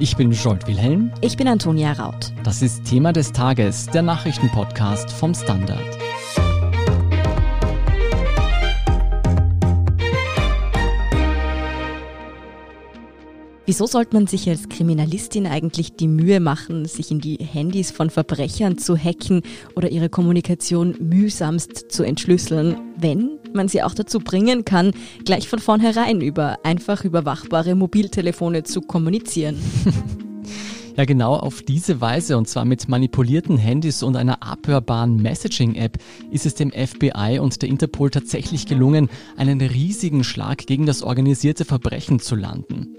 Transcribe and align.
Ich 0.00 0.16
bin 0.16 0.32
Jolt 0.32 0.66
Wilhelm. 0.66 1.12
Ich 1.20 1.36
bin 1.36 1.46
Antonia 1.46 1.92
Raut. 1.92 2.32
Das 2.42 2.62
ist 2.62 2.84
Thema 2.84 3.12
des 3.12 3.30
Tages, 3.30 3.86
der 3.86 4.02
Nachrichtenpodcast 4.02 5.08
vom 5.08 5.34
Standard. 5.34 5.78
Wieso 13.66 13.86
sollte 13.86 14.16
man 14.16 14.26
sich 14.26 14.48
als 14.48 14.68
Kriminalistin 14.68 15.46
eigentlich 15.46 15.94
die 15.94 16.08
Mühe 16.08 16.40
machen, 16.40 16.86
sich 16.86 17.12
in 17.12 17.20
die 17.20 17.36
Handys 17.36 17.92
von 17.92 18.10
Verbrechern 18.10 18.78
zu 18.78 18.96
hacken 18.96 19.42
oder 19.76 19.90
ihre 19.90 20.08
Kommunikation 20.08 20.96
mühsamst 20.98 21.92
zu 21.92 22.02
entschlüsseln, 22.02 22.76
wenn 22.98 23.38
man 23.54 23.68
sie 23.68 23.82
auch 23.82 23.94
dazu 23.94 24.20
bringen 24.20 24.64
kann, 24.64 24.92
gleich 25.24 25.48
von 25.48 25.58
vornherein 25.58 26.20
über 26.20 26.58
einfach 26.64 27.04
überwachbare 27.04 27.74
Mobiltelefone 27.74 28.64
zu 28.64 28.80
kommunizieren? 28.80 29.56
Ja, 30.96 31.04
genau 31.04 31.34
auf 31.34 31.62
diese 31.62 32.00
Weise, 32.00 32.38
und 32.38 32.46
zwar 32.46 32.64
mit 32.64 32.88
manipulierten 32.88 33.58
Handys 33.58 34.04
und 34.04 34.14
einer 34.14 34.44
abhörbaren 34.44 35.16
Messaging-App, 35.16 35.98
ist 36.30 36.46
es 36.46 36.54
dem 36.54 36.70
FBI 36.70 37.40
und 37.40 37.60
der 37.62 37.68
Interpol 37.68 38.10
tatsächlich 38.10 38.66
gelungen, 38.66 39.08
einen 39.36 39.60
riesigen 39.60 40.22
Schlag 40.22 40.66
gegen 40.66 40.86
das 40.86 41.02
organisierte 41.02 41.64
Verbrechen 41.64 42.20
zu 42.20 42.36
landen. 42.36 42.94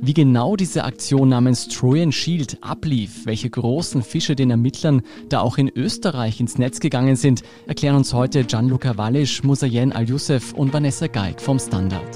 Wie 0.00 0.14
genau 0.14 0.56
diese 0.56 0.84
Aktion 0.84 1.28
namens 1.28 1.68
Trojan 1.68 2.12
Shield 2.12 2.58
ablief, 2.62 3.26
welche 3.26 3.50
großen 3.50 4.02
Fische 4.02 4.36
den 4.36 4.50
Ermittlern 4.50 5.02
da 5.28 5.40
auch 5.40 5.58
in 5.58 5.70
Österreich 5.74 6.40
ins 6.40 6.56
Netz 6.56 6.80
gegangen 6.80 7.16
sind, 7.16 7.42
erklären 7.66 7.96
uns 7.96 8.14
heute 8.14 8.44
Gianluca 8.44 8.96
Wallisch, 8.96 9.42
Musayen 9.42 9.92
Al-Youssef 9.92 10.54
und 10.54 10.72
Vanessa 10.72 11.08
Geig 11.08 11.42
vom 11.42 11.58
Standard. 11.58 12.08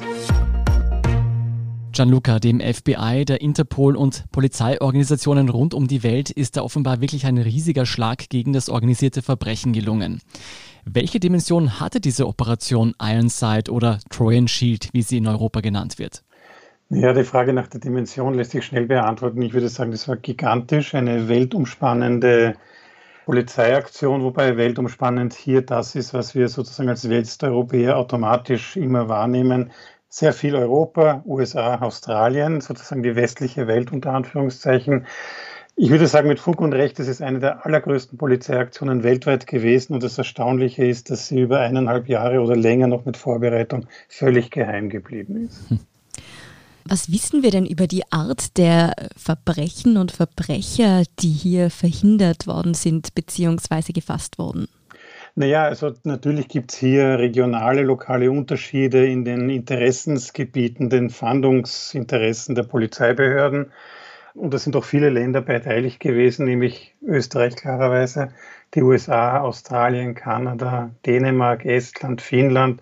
Gianluca, 1.98 2.38
dem 2.38 2.60
FBI, 2.60 3.24
der 3.24 3.40
Interpol 3.40 3.96
und 3.96 4.30
Polizeiorganisationen 4.30 5.48
rund 5.48 5.74
um 5.74 5.88
die 5.88 6.04
Welt 6.04 6.30
ist 6.30 6.56
da 6.56 6.62
offenbar 6.62 7.00
wirklich 7.00 7.26
ein 7.26 7.38
riesiger 7.38 7.86
Schlag 7.86 8.28
gegen 8.28 8.52
das 8.52 8.68
organisierte 8.68 9.20
Verbrechen 9.20 9.72
gelungen. 9.72 10.20
Welche 10.84 11.18
Dimension 11.18 11.80
hatte 11.80 11.98
diese 11.98 12.28
Operation 12.28 12.94
Ironside 13.02 13.72
oder 13.72 13.98
Trojan 14.10 14.46
Shield, 14.46 14.90
wie 14.92 15.02
sie 15.02 15.16
in 15.16 15.26
Europa 15.26 15.58
genannt 15.58 15.98
wird? 15.98 16.22
Ja, 16.88 17.12
die 17.12 17.24
Frage 17.24 17.52
nach 17.52 17.66
der 17.66 17.80
Dimension 17.80 18.34
lässt 18.34 18.52
sich 18.52 18.64
schnell 18.64 18.86
beantworten. 18.86 19.42
Ich 19.42 19.52
würde 19.52 19.68
sagen, 19.68 19.90
das 19.90 20.06
war 20.06 20.18
gigantisch, 20.18 20.94
eine 20.94 21.28
weltumspannende 21.28 22.54
Polizeiaktion, 23.24 24.22
wobei 24.22 24.56
weltumspannend 24.56 25.34
hier 25.34 25.62
das 25.62 25.96
ist, 25.96 26.14
was 26.14 26.36
wir 26.36 26.48
sozusagen 26.48 26.90
als 26.90 27.10
Westeuropäer 27.10 27.96
automatisch 27.96 28.76
immer 28.76 29.08
wahrnehmen, 29.08 29.72
sehr 30.08 30.32
viel 30.32 30.54
Europa, 30.54 31.22
USA, 31.26 31.76
Australien, 31.76 32.60
sozusagen 32.60 33.02
die 33.02 33.16
westliche 33.16 33.66
Welt 33.66 33.92
unter 33.92 34.12
Anführungszeichen. 34.12 35.06
Ich 35.76 35.90
würde 35.90 36.08
sagen, 36.08 36.28
mit 36.28 36.40
Fug 36.40 36.60
und 36.60 36.72
Recht, 36.72 36.98
das 36.98 37.06
ist 37.06 37.22
eine 37.22 37.38
der 37.38 37.64
allergrößten 37.64 38.18
Polizeiaktionen 38.18 39.04
weltweit 39.04 39.46
gewesen. 39.46 39.94
Und 39.94 40.02
das 40.02 40.18
Erstaunliche 40.18 40.84
ist, 40.84 41.10
dass 41.10 41.28
sie 41.28 41.40
über 41.40 41.60
eineinhalb 41.60 42.08
Jahre 42.08 42.40
oder 42.40 42.56
länger 42.56 42.88
noch 42.88 43.04
mit 43.04 43.16
Vorbereitung 43.16 43.86
völlig 44.08 44.50
geheim 44.50 44.88
geblieben 44.88 45.46
ist. 45.46 45.70
Hm. 45.70 45.80
Was 46.84 47.12
wissen 47.12 47.42
wir 47.42 47.50
denn 47.50 47.66
über 47.66 47.86
die 47.86 48.10
Art 48.10 48.56
der 48.56 48.94
Verbrechen 49.14 49.98
und 49.98 50.10
Verbrecher, 50.10 51.02
die 51.18 51.28
hier 51.30 51.68
verhindert 51.68 52.46
worden 52.46 52.72
sind 52.72 53.14
bzw. 53.14 53.92
gefasst 53.92 54.38
wurden? 54.38 54.68
Naja, 55.38 55.62
also 55.62 55.94
natürlich 56.02 56.48
gibt 56.48 56.72
es 56.72 56.78
hier 56.78 57.16
regionale, 57.20 57.82
lokale 57.82 58.28
Unterschiede 58.28 59.06
in 59.06 59.24
den 59.24 59.48
Interessensgebieten, 59.50 60.90
den 60.90 61.10
Fahndungsinteressen 61.10 62.56
der 62.56 62.64
Polizeibehörden. 62.64 63.70
Und 64.34 64.52
da 64.52 64.58
sind 64.58 64.74
auch 64.74 64.84
viele 64.84 65.10
Länder 65.10 65.40
beteiligt 65.40 66.00
gewesen, 66.00 66.46
nämlich 66.46 66.96
Österreich 67.06 67.54
klarerweise, 67.54 68.30
die 68.74 68.82
USA, 68.82 69.38
Australien, 69.38 70.16
Kanada, 70.16 70.90
Dänemark, 71.06 71.64
Estland, 71.64 72.20
Finnland. 72.20 72.80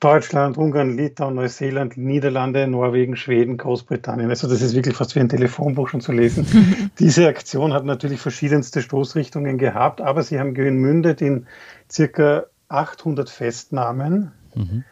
Deutschland, 0.00 0.56
Ungarn, 0.56 0.96
Litauen, 0.96 1.34
Neuseeland, 1.34 1.96
Niederlande, 1.96 2.68
Norwegen, 2.68 3.16
Schweden, 3.16 3.56
Großbritannien. 3.56 4.30
Also 4.30 4.48
das 4.48 4.62
ist 4.62 4.74
wirklich 4.74 4.96
fast 4.96 5.16
wie 5.16 5.20
ein 5.20 5.28
Telefonbuch 5.28 5.88
schon 5.88 6.00
zu 6.00 6.12
lesen. 6.12 6.46
Diese 6.98 7.26
Aktion 7.26 7.72
hat 7.72 7.84
natürlich 7.84 8.20
verschiedenste 8.20 8.80
Stoßrichtungen 8.80 9.58
gehabt, 9.58 10.00
aber 10.00 10.22
sie 10.22 10.38
haben 10.38 10.54
gemündet 10.54 11.20
in 11.20 11.46
circa 11.90 12.44
800 12.68 13.28
Festnahmen. 13.28 14.32
Mhm 14.54 14.84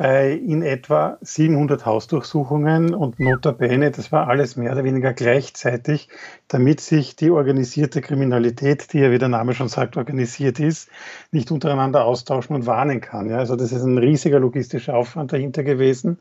bei 0.00 0.32
in 0.32 0.62
etwa 0.62 1.18
700 1.20 1.84
Hausdurchsuchungen 1.84 2.94
und 2.94 3.20
notabene, 3.20 3.90
das 3.90 4.10
war 4.10 4.28
alles 4.28 4.56
mehr 4.56 4.72
oder 4.72 4.82
weniger 4.82 5.12
gleichzeitig, 5.12 6.08
damit 6.48 6.80
sich 6.80 7.16
die 7.16 7.28
organisierte 7.28 8.00
Kriminalität, 8.00 8.94
die 8.94 9.00
ja 9.00 9.10
wie 9.10 9.18
der 9.18 9.28
Name 9.28 9.52
schon 9.52 9.68
sagt, 9.68 9.98
organisiert 9.98 10.58
ist, 10.58 10.88
nicht 11.32 11.50
untereinander 11.50 12.06
austauschen 12.06 12.56
und 12.56 12.64
warnen 12.64 13.02
kann. 13.02 13.28
Ja, 13.28 13.36
also 13.36 13.56
das 13.56 13.72
ist 13.72 13.82
ein 13.82 13.98
riesiger 13.98 14.40
logistischer 14.40 14.96
Aufwand 14.96 15.34
dahinter 15.34 15.64
gewesen. 15.64 16.18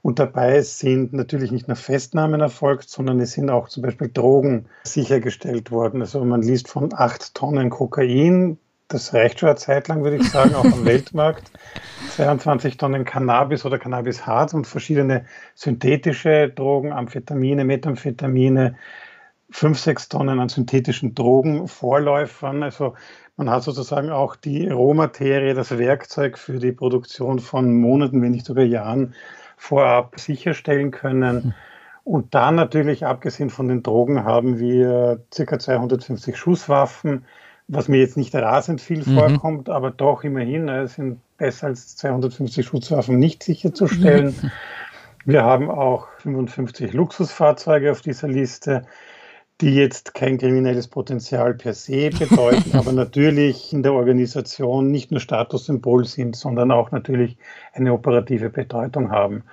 Und 0.00 0.20
dabei 0.20 0.60
sind 0.60 1.12
natürlich 1.12 1.50
nicht 1.50 1.66
nur 1.66 1.76
Festnahmen 1.76 2.40
erfolgt, 2.40 2.88
sondern 2.88 3.18
es 3.18 3.32
sind 3.32 3.50
auch 3.50 3.68
zum 3.68 3.82
Beispiel 3.82 4.10
Drogen 4.14 4.66
sichergestellt 4.84 5.72
worden. 5.72 6.02
Also 6.02 6.24
man 6.24 6.42
liest 6.42 6.68
von 6.68 6.90
acht 6.94 7.34
Tonnen 7.34 7.68
Kokain, 7.70 8.58
das 8.88 9.12
reicht 9.12 9.40
schon 9.40 9.50
eine 9.50 9.56
Zeit 9.56 9.88
lang, 9.88 10.02
würde 10.02 10.16
ich 10.16 10.30
sagen, 10.30 10.54
auch 10.54 10.64
am 10.64 10.84
Weltmarkt. 10.84 11.50
22 12.16 12.78
Tonnen 12.78 13.04
Cannabis 13.04 13.64
oder 13.64 13.78
Cannabis-Hart 13.78 14.54
und 14.54 14.66
verschiedene 14.66 15.26
synthetische 15.54 16.48
Drogen, 16.48 16.92
Amphetamine, 16.92 17.64
Methamphetamine, 17.64 18.76
5, 19.50 19.78
6 19.78 20.08
Tonnen 20.08 20.40
an 20.40 20.48
synthetischen 20.48 21.14
Drogenvorläufern. 21.14 22.62
Also 22.62 22.94
man 23.36 23.50
hat 23.50 23.62
sozusagen 23.62 24.10
auch 24.10 24.36
die 24.36 24.68
Rohmaterie, 24.68 25.54
das 25.54 25.76
Werkzeug 25.78 26.38
für 26.38 26.58
die 26.58 26.72
Produktion 26.72 27.38
von 27.38 27.74
Monaten, 27.74 28.20
wenn 28.22 28.32
nicht 28.32 28.46
sogar 28.46 28.64
Jahren 28.64 29.14
vorab 29.56 30.18
sicherstellen 30.18 30.90
können. 30.90 31.54
Und 32.04 32.34
dann 32.34 32.54
natürlich, 32.54 33.04
abgesehen 33.04 33.50
von 33.50 33.68
den 33.68 33.82
Drogen, 33.82 34.24
haben 34.24 34.58
wir 34.58 35.22
ca. 35.30 35.58
250 35.58 36.36
Schusswaffen, 36.36 37.26
was 37.68 37.88
mir 37.88 37.98
jetzt 37.98 38.16
nicht 38.16 38.34
rasend 38.34 38.80
viel 38.80 39.04
mhm. 39.04 39.14
vorkommt, 39.14 39.68
aber 39.68 39.90
doch 39.90 40.24
immerhin, 40.24 40.68
es 40.68 40.94
sind 40.94 41.20
besser 41.36 41.68
als 41.68 41.96
250 41.96 42.66
Schutzwaffen 42.66 43.18
nicht 43.18 43.42
sicherzustellen. 43.42 44.34
Mhm. 44.40 44.50
Wir 45.24 45.44
haben 45.44 45.70
auch 45.70 46.08
55 46.20 46.94
Luxusfahrzeuge 46.94 47.92
auf 47.92 48.00
dieser 48.00 48.28
Liste, 48.28 48.86
die 49.60 49.74
jetzt 49.74 50.14
kein 50.14 50.38
kriminelles 50.38 50.88
Potenzial 50.88 51.52
per 51.52 51.74
se 51.74 52.08
bedeuten, 52.18 52.76
aber 52.76 52.92
natürlich 52.92 53.72
in 53.72 53.82
der 53.82 53.92
Organisation 53.92 54.90
nicht 54.90 55.10
nur 55.10 55.20
Statussymbol 55.20 56.06
sind, 56.06 56.36
sondern 56.36 56.70
auch 56.70 56.92
natürlich 56.92 57.36
eine 57.74 57.92
operative 57.92 58.48
Bedeutung 58.48 59.10
haben 59.10 59.44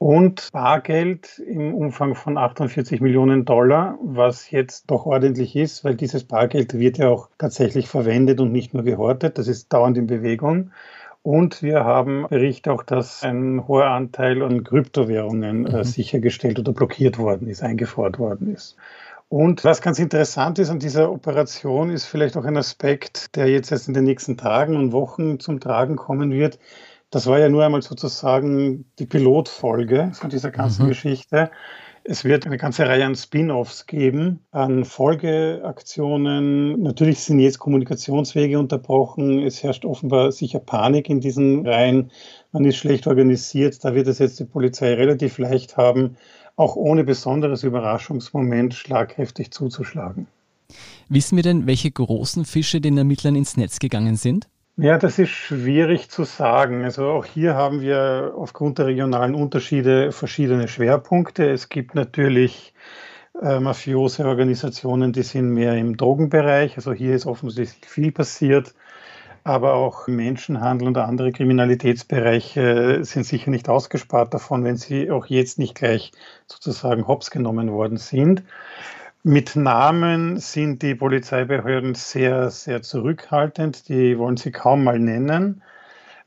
und 0.00 0.48
Bargeld 0.50 1.38
im 1.46 1.74
Umfang 1.74 2.14
von 2.14 2.38
48 2.38 3.02
Millionen 3.02 3.44
Dollar, 3.44 3.98
was 4.02 4.50
jetzt 4.50 4.90
doch 4.90 5.04
ordentlich 5.04 5.54
ist, 5.54 5.84
weil 5.84 5.94
dieses 5.94 6.24
Bargeld 6.24 6.72
wird 6.72 6.96
ja 6.96 7.10
auch 7.10 7.28
tatsächlich 7.36 7.86
verwendet 7.86 8.40
und 8.40 8.50
nicht 8.50 8.72
nur 8.72 8.82
gehortet. 8.82 9.36
Das 9.36 9.46
ist 9.46 9.70
dauernd 9.70 9.98
in 9.98 10.06
Bewegung. 10.06 10.70
Und 11.20 11.62
wir 11.62 11.84
haben 11.84 12.26
Berichte 12.30 12.72
auch, 12.72 12.82
dass 12.82 13.22
ein 13.22 13.68
hoher 13.68 13.88
Anteil 13.88 14.42
an 14.42 14.64
Kryptowährungen 14.64 15.66
äh, 15.66 15.76
mhm. 15.76 15.84
sichergestellt 15.84 16.58
oder 16.58 16.72
blockiert 16.72 17.18
worden 17.18 17.46
ist, 17.46 17.62
eingefordert 17.62 18.18
worden 18.18 18.54
ist. 18.54 18.76
Und 19.28 19.64
was 19.64 19.82
ganz 19.82 19.98
interessant 19.98 20.58
ist 20.58 20.70
an 20.70 20.78
dieser 20.78 21.12
Operation, 21.12 21.90
ist 21.90 22.06
vielleicht 22.06 22.38
auch 22.38 22.46
ein 22.46 22.56
Aspekt, 22.56 23.36
der 23.36 23.48
jetzt 23.48 23.70
erst 23.70 23.86
in 23.86 23.92
den 23.92 24.04
nächsten 24.04 24.38
Tagen 24.38 24.76
und 24.76 24.92
Wochen 24.92 25.38
zum 25.40 25.60
Tragen 25.60 25.96
kommen 25.96 26.30
wird. 26.32 26.58
Das 27.10 27.26
war 27.26 27.40
ja 27.40 27.48
nur 27.48 27.64
einmal 27.64 27.82
sozusagen 27.82 28.84
die 28.98 29.06
Pilotfolge 29.06 30.12
von 30.14 30.30
dieser 30.30 30.50
ganzen 30.50 30.84
mhm. 30.84 30.90
Geschichte. 30.90 31.50
Es 32.02 32.24
wird 32.24 32.46
eine 32.46 32.56
ganze 32.56 32.86
Reihe 32.86 33.04
an 33.04 33.14
Spin-offs 33.14 33.86
geben, 33.86 34.40
an 34.52 34.84
Folgeaktionen. 34.84 36.80
Natürlich 36.80 37.18
sind 37.20 37.40
jetzt 37.40 37.58
Kommunikationswege 37.58 38.58
unterbrochen. 38.58 39.40
Es 39.40 39.62
herrscht 39.62 39.84
offenbar 39.84 40.32
sicher 40.32 40.60
Panik 40.60 41.10
in 41.10 41.20
diesen 41.20 41.66
Reihen. 41.66 42.10
Man 42.52 42.64
ist 42.64 42.76
schlecht 42.76 43.06
organisiert. 43.06 43.84
Da 43.84 43.94
wird 43.94 44.06
es 44.06 44.18
jetzt 44.18 44.40
die 44.40 44.44
Polizei 44.44 44.94
relativ 44.94 45.36
leicht 45.38 45.76
haben, 45.76 46.16
auch 46.56 46.74
ohne 46.76 47.04
besonderes 47.04 47.64
Überraschungsmoment 47.64 48.72
schlagkräftig 48.72 49.50
zuzuschlagen. 49.50 50.26
Wissen 51.08 51.36
wir 51.36 51.42
denn, 51.42 51.66
welche 51.66 51.90
großen 51.90 52.44
Fische 52.44 52.80
den 52.80 52.96
Ermittlern 52.96 53.34
ins 53.34 53.56
Netz 53.56 53.78
gegangen 53.78 54.16
sind? 54.16 54.48
Ja, 54.82 54.96
das 54.98 55.18
ist 55.18 55.28
schwierig 55.28 56.08
zu 56.10 56.24
sagen. 56.24 56.84
Also 56.84 57.06
auch 57.10 57.26
hier 57.26 57.54
haben 57.54 57.82
wir 57.82 58.32
aufgrund 58.36 58.78
der 58.78 58.86
regionalen 58.86 59.34
Unterschiede 59.34 60.10
verschiedene 60.10 60.68
Schwerpunkte. 60.68 61.50
Es 61.50 61.68
gibt 61.68 61.94
natürlich 61.94 62.72
äh, 63.42 63.60
mafiose 63.60 64.24
Organisationen, 64.26 65.12
die 65.12 65.22
sind 65.22 65.50
mehr 65.50 65.76
im 65.76 65.96
Drogenbereich. 65.98 66.76
Also 66.76 66.92
hier 66.94 67.14
ist 67.14 67.26
offensichtlich 67.26 67.90
viel 67.90 68.12
passiert. 68.12 68.74
aber 69.44 69.74
auch 69.74 70.06
Menschenhandel 70.06 70.88
und 70.88 70.98
andere 70.98 71.32
Kriminalitätsbereiche 71.32 73.04
sind 73.04 73.24
sicher 73.24 73.50
nicht 73.50 73.68
ausgespart 73.68 74.34
davon, 74.34 74.64
wenn 74.64 74.76
sie 74.76 75.10
auch 75.10 75.26
jetzt 75.26 75.58
nicht 75.58 75.74
gleich 75.74 76.12
sozusagen 76.46 77.06
hops 77.06 77.30
genommen 77.30 77.72
worden 77.72 77.96
sind. 77.96 78.42
Mit 79.22 79.54
Namen 79.54 80.38
sind 80.38 80.80
die 80.80 80.94
Polizeibehörden 80.94 81.94
sehr, 81.94 82.50
sehr 82.50 82.80
zurückhaltend. 82.80 83.90
Die 83.90 84.18
wollen 84.18 84.38
sie 84.38 84.50
kaum 84.50 84.82
mal 84.82 84.98
nennen. 84.98 85.60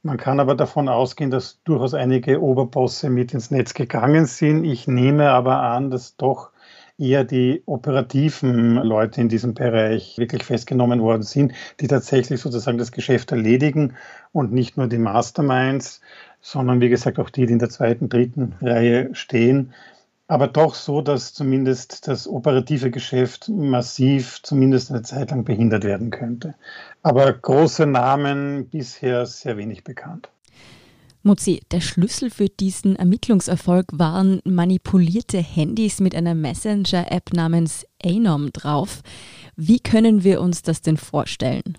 Man 0.03 0.17
kann 0.17 0.39
aber 0.39 0.53
davon 0.53 0.87
ausgehen, 0.87 1.31
dass 1.31 1.59
durchaus 1.63 1.95
einige 1.95 2.39
Oberbosse 2.39 3.09
mit 3.09 3.33
ins 3.33 3.49
Netz 3.49 3.73
gegangen 3.73 4.27
sind. 4.27 4.63
Ich 4.63 4.87
nehme 4.87 5.31
aber 5.31 5.63
an, 5.63 5.89
dass 5.89 6.17
doch 6.17 6.51
eher 6.99 7.23
die 7.23 7.63
operativen 7.65 8.75
Leute 8.75 9.21
in 9.21 9.29
diesem 9.29 9.55
Bereich 9.55 10.19
wirklich 10.19 10.43
festgenommen 10.43 11.01
worden 11.01 11.23
sind, 11.23 11.53
die 11.79 11.87
tatsächlich 11.87 12.41
sozusagen 12.41 12.77
das 12.77 12.91
Geschäft 12.91 13.31
erledigen 13.31 13.95
und 14.33 14.53
nicht 14.53 14.77
nur 14.77 14.85
die 14.85 14.99
Masterminds, 14.99 15.99
sondern 16.41 16.79
wie 16.79 16.89
gesagt 16.89 17.17
auch 17.17 17.31
die, 17.31 17.47
die 17.47 17.53
in 17.53 17.59
der 17.59 17.69
zweiten, 17.69 18.07
dritten 18.07 18.53
Reihe 18.61 19.15
stehen. 19.15 19.73
Aber 20.27 20.47
doch 20.47 20.73
so, 20.73 21.01
dass 21.01 21.33
zumindest 21.33 22.07
das 22.07 22.27
operative 22.27 22.91
Geschäft 22.91 23.49
massiv, 23.49 24.41
zumindest 24.41 24.89
eine 24.89 25.01
Zeit 25.01 25.31
lang 25.31 25.43
behindert 25.43 25.83
werden 25.83 26.11
könnte. 26.11 26.55
Aber 27.01 27.31
große 27.31 27.85
Namen 27.85 28.69
bisher 28.69 29.25
sehr 29.25 29.57
wenig 29.57 29.83
bekannt. 29.83 30.29
Mutzi, 31.25 31.61
der 31.71 31.79
Schlüssel 31.79 32.29
für 32.29 32.49
diesen 32.49 32.97
Ermittlungserfolg 32.97 33.87
waren 33.93 34.41
manipulierte 34.43 35.37
Handys 35.37 36.01
mit 36.01 36.15
einer 36.15 36.35
Messenger-App 36.35 37.31
namens 37.31 37.85
Anom 38.03 38.51
drauf. 38.51 39.01
Wie 39.55 39.79
können 39.79 40.25
wir 40.25 40.41
uns 40.41 40.63
das 40.63 40.81
denn 40.81 40.97
vorstellen? 40.97 41.77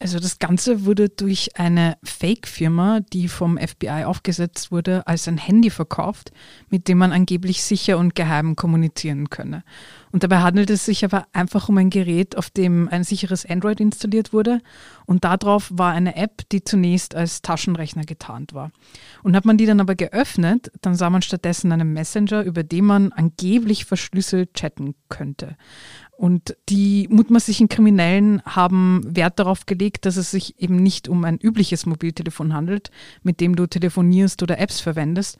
Also 0.00 0.20
das 0.20 0.38
Ganze 0.38 0.84
wurde 0.84 1.08
durch 1.08 1.58
eine 1.58 1.98
Fake-Firma, 2.04 3.00
die 3.12 3.26
vom 3.26 3.58
FBI 3.58 4.04
aufgesetzt 4.04 4.70
wurde, 4.70 5.04
als 5.08 5.26
ein 5.26 5.38
Handy 5.38 5.70
verkauft, 5.70 6.30
mit 6.68 6.86
dem 6.86 6.98
man 6.98 7.10
angeblich 7.12 7.64
sicher 7.64 7.98
und 7.98 8.14
geheim 8.14 8.54
kommunizieren 8.54 9.28
könne. 9.28 9.64
Und 10.12 10.22
dabei 10.22 10.38
handelt 10.38 10.70
es 10.70 10.84
sich 10.84 11.04
aber 11.04 11.26
einfach 11.32 11.68
um 11.68 11.78
ein 11.78 11.90
Gerät, 11.90 12.36
auf 12.36 12.48
dem 12.48 12.88
ein 12.88 13.02
sicheres 13.02 13.44
Android 13.44 13.80
installiert 13.80 14.32
wurde. 14.32 14.60
Und 15.04 15.24
darauf 15.24 15.68
war 15.74 15.92
eine 15.92 16.14
App, 16.14 16.48
die 16.50 16.62
zunächst 16.62 17.16
als 17.16 17.42
Taschenrechner 17.42 18.04
getarnt 18.04 18.54
war. 18.54 18.70
Und 19.24 19.34
hat 19.34 19.44
man 19.44 19.58
die 19.58 19.66
dann 19.66 19.80
aber 19.80 19.96
geöffnet, 19.96 20.70
dann 20.80 20.94
sah 20.94 21.10
man 21.10 21.22
stattdessen 21.22 21.72
einen 21.72 21.92
Messenger, 21.92 22.42
über 22.44 22.62
den 22.62 22.84
man 22.84 23.12
angeblich 23.12 23.84
verschlüsselt 23.84 24.54
chatten 24.54 24.94
könnte. 25.08 25.56
Und 26.18 26.56
die 26.68 27.06
mutmaßlichen 27.12 27.68
Kriminellen 27.68 28.42
haben 28.44 29.02
Wert 29.04 29.38
darauf 29.38 29.66
gelegt, 29.66 30.04
dass 30.04 30.16
es 30.16 30.32
sich 30.32 30.60
eben 30.60 30.74
nicht 30.74 31.08
um 31.08 31.22
ein 31.22 31.38
übliches 31.38 31.86
Mobiltelefon 31.86 32.54
handelt, 32.54 32.90
mit 33.22 33.40
dem 33.40 33.54
du 33.54 33.68
telefonierst 33.68 34.42
oder 34.42 34.58
Apps 34.58 34.80
verwendest, 34.80 35.38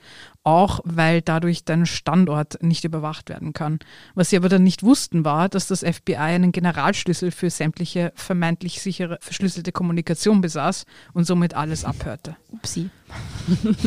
auch 0.49 0.81
weil 0.85 1.21
dadurch 1.21 1.65
dein 1.65 1.85
Standort 1.85 2.63
nicht 2.63 2.85
überwacht 2.85 3.29
werden 3.29 3.53
kann. 3.53 3.81
Was 4.15 4.31
sie 4.31 4.39
aber 4.39 4.49
dann 4.49 4.63
nicht 4.63 4.83
wussten, 4.83 5.27
war, 5.27 5.51
dass 5.51 5.67
das 5.67 5.81
FBI 5.81 6.17
einen 6.17 6.53
Generalschlüssel 6.53 7.33
für 7.33 7.51
sämtliche 7.51 8.13
vermeintlich 8.15 8.81
sichere 8.81 9.19
verschlüsselte 9.21 9.73
Kommunikation 9.73 10.41
besaß 10.41 10.87
und 11.13 11.25
somit 11.25 11.53
alles 11.53 11.85
abhörte. 11.85 12.37
Upsi. 12.51 12.89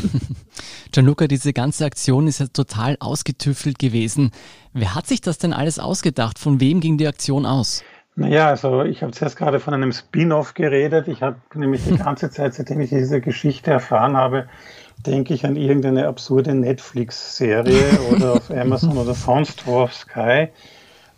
Gianluca, 0.92 1.26
diese 1.26 1.52
ganze 1.52 1.84
Aktion 1.84 2.28
ist 2.28 2.40
ja 2.40 2.46
total 2.46 2.96
ausgetüftelt 3.00 3.80
gewesen. 3.80 4.30
Wer 4.72 4.94
hat 4.94 5.08
sich 5.08 5.20
das 5.20 5.40
denn 5.40 5.54
alles 5.54 5.80
ausgedacht? 5.80 6.38
Von 6.38 6.60
wem 6.60 6.80
ging 6.80 7.00
die 7.00 7.08
Aktion 7.08 7.48
aus? 7.48 7.84
Naja, 8.16 8.50
also 8.50 8.84
ich 8.84 9.02
habe 9.02 9.14
zuerst 9.14 9.38
gerade 9.38 9.60
von 9.60 9.74
einem 9.74 9.94
Spin-off 9.94 10.54
geredet. 10.54 11.08
Ich 11.08 11.24
habe 11.24 11.38
nämlich 11.56 11.84
die 11.86 11.98
ganze 11.98 12.30
Zeit, 12.30 12.54
seitdem 12.54 12.82
ich 12.82 12.92
diese 12.92 13.20
Geschichte 13.20 13.72
erfahren 13.72 14.16
habe, 14.16 14.48
denke 15.06 15.34
ich 15.34 15.46
an 15.46 15.56
irgendeine 15.56 16.08
absurde 16.08 16.54
Netflix-Serie 16.54 18.00
oder 18.12 18.34
auf 18.34 18.52
Amazon 18.56 18.98
oder 18.98 19.14
sonst 19.14 19.68
wo 19.68 19.80
auf 19.80 19.94
Sky. 19.94 20.50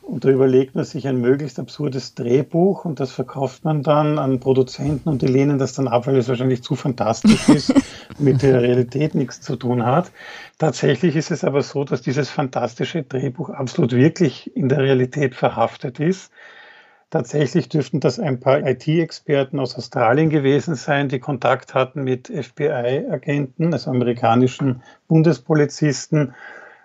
Und 0.04 0.26
da 0.26 0.30
überlegt 0.30 0.76
man 0.76 0.84
sich 0.84 1.08
ein 1.08 1.22
möglichst 1.22 1.60
absurdes 1.60 2.14
Drehbuch 2.14 2.84
und 2.84 3.00
das 3.00 3.12
verkauft 3.12 3.64
man 3.64 3.84
dann 3.84 4.20
an 4.20 4.42
Produzenten 4.42 5.08
und 5.08 5.22
die 5.22 5.28
lehnen 5.28 5.60
das 5.60 5.74
dann 5.74 5.88
ab, 5.88 6.08
weil 6.08 6.18
es 6.18 6.28
wahrscheinlich 6.28 6.62
zu 6.62 6.76
fantastisch 6.76 7.48
ist, 7.48 7.74
mit 8.20 8.42
der 8.42 8.62
Realität 8.62 9.16
nichts 9.16 9.40
zu 9.40 9.56
tun 9.56 9.86
hat. 9.86 10.12
Tatsächlich 10.58 11.16
ist 11.16 11.32
es 11.32 11.46
aber 11.46 11.62
so, 11.62 11.86
dass 11.86 12.02
dieses 12.02 12.30
fantastische 12.30 13.04
Drehbuch 13.04 13.50
absolut 13.50 13.94
wirklich 13.94 14.54
in 14.58 14.68
der 14.68 14.80
Realität 14.80 15.36
verhaftet 15.36 16.02
ist. 16.02 16.34
Tatsächlich 17.14 17.70
dürften 17.70 18.00
das 18.00 18.20
ein 18.20 18.40
paar 18.40 18.66
IT-Experten 18.66 19.60
aus 19.60 19.76
Australien 19.78 20.32
gewesen 20.32 20.74
sein, 20.74 21.10
die 21.10 21.20
Kontakt 21.20 21.76
hatten 21.76 22.04
mit 22.04 22.28
FBI-Agenten, 22.28 23.72
also 23.72 23.92
amerikanischen 23.92 24.82
Bundespolizisten. 25.08 26.34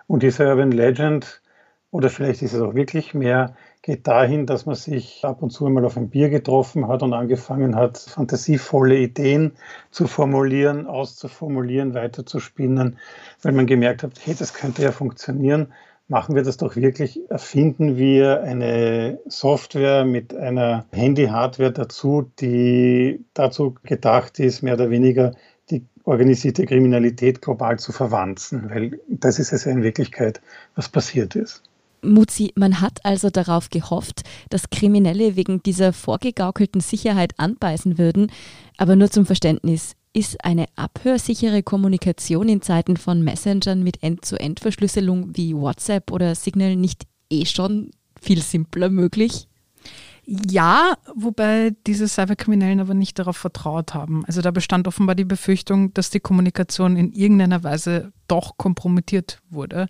Und 0.05 0.21
diese 0.21 0.47
Urban 0.47 0.71
Legend, 0.71 1.41
oder 1.89 2.11
vielleicht 2.11 2.43
ist 2.43 2.53
es 2.53 2.61
auch 2.61 2.75
wirklich 2.75 3.15
mehr, 3.15 3.55
geht 3.81 4.05
dahin, 4.05 4.45
dass 4.45 4.67
man 4.67 4.75
sich 4.75 5.25
ab 5.25 5.41
und 5.41 5.49
zu 5.49 5.65
einmal 5.65 5.83
auf 5.83 5.97
ein 5.97 6.11
Bier 6.11 6.29
getroffen 6.29 6.87
hat 6.87 7.01
und 7.01 7.13
angefangen 7.13 7.75
hat, 7.75 7.97
fantasievolle 7.97 8.99
Ideen 8.99 9.53
zu 9.89 10.05
formulieren, 10.05 10.85
auszuformulieren, 10.85 11.95
weiterzuspinnen, 11.95 12.99
weil 13.41 13.53
man 13.53 13.65
gemerkt 13.65 14.03
hat, 14.03 14.11
hey, 14.23 14.35
das 14.37 14.53
könnte 14.53 14.83
ja 14.83 14.91
funktionieren 14.91 15.73
machen 16.09 16.35
wir 16.35 16.43
das 16.43 16.57
doch 16.57 16.75
wirklich, 16.75 17.19
erfinden 17.29 17.95
wir 17.95 18.41
eine 18.41 19.19
Software 19.27 20.03
mit 20.05 20.35
einer 20.35 20.85
Handy-Hardware 20.91 21.71
dazu, 21.71 22.29
die 22.39 23.23
dazu 23.33 23.75
gedacht 23.83 24.39
ist, 24.39 24.63
mehr 24.63 24.73
oder 24.73 24.89
weniger 24.89 25.35
die 25.69 25.85
organisierte 26.03 26.65
Kriminalität 26.65 27.41
global 27.41 27.77
zu 27.77 27.91
verwanzen, 27.91 28.69
weil 28.69 28.99
das 29.07 29.37
ist 29.37 29.53
es 29.53 29.65
ja 29.65 29.71
in 29.71 29.83
Wirklichkeit, 29.83 30.41
was 30.75 30.89
passiert 30.89 31.35
ist. 31.35 31.63
Muzi, 32.01 32.53
man 32.55 32.81
hat 32.81 32.99
also 33.03 33.29
darauf 33.29 33.69
gehofft, 33.69 34.23
dass 34.49 34.69
Kriminelle 34.69 35.35
wegen 35.35 35.61
dieser 35.61 35.93
vorgegaukelten 35.93 36.81
Sicherheit 36.81 37.33
anbeißen 37.37 37.97
würden, 37.97 38.31
aber 38.77 38.95
nur 38.95 39.11
zum 39.11 39.25
Verständnis, 39.25 39.95
ist 40.13 40.43
eine 40.43 40.65
abhörsichere 40.75 41.63
Kommunikation 41.63 42.49
in 42.49 42.61
Zeiten 42.61 42.97
von 42.97 43.23
Messengern 43.23 43.83
mit 43.83 44.01
End-zu-End-Verschlüsselung 44.01 45.35
wie 45.35 45.55
WhatsApp 45.55 46.11
oder 46.11 46.35
Signal 46.35 46.75
nicht 46.75 47.03
eh 47.29 47.45
schon 47.45 47.91
viel 48.19 48.41
simpler 48.41 48.89
möglich? 48.89 49.47
Ja, 50.25 50.95
wobei 51.15 51.75
diese 51.87 52.07
Cyberkriminellen 52.07 52.79
aber 52.79 52.93
nicht 52.93 53.17
darauf 53.17 53.37
vertraut 53.37 53.95
haben. 53.95 54.25
Also 54.25 54.41
da 54.41 54.51
bestand 54.51 54.87
offenbar 54.87 55.15
die 55.15 55.25
Befürchtung, 55.25 55.93
dass 55.93 56.11
die 56.11 56.19
Kommunikation 56.19 56.97
in 56.97 57.11
irgendeiner 57.13 57.63
Weise 57.63 58.11
doch 58.29 58.57
kompromittiert 58.57 59.41
wurde. 59.49 59.87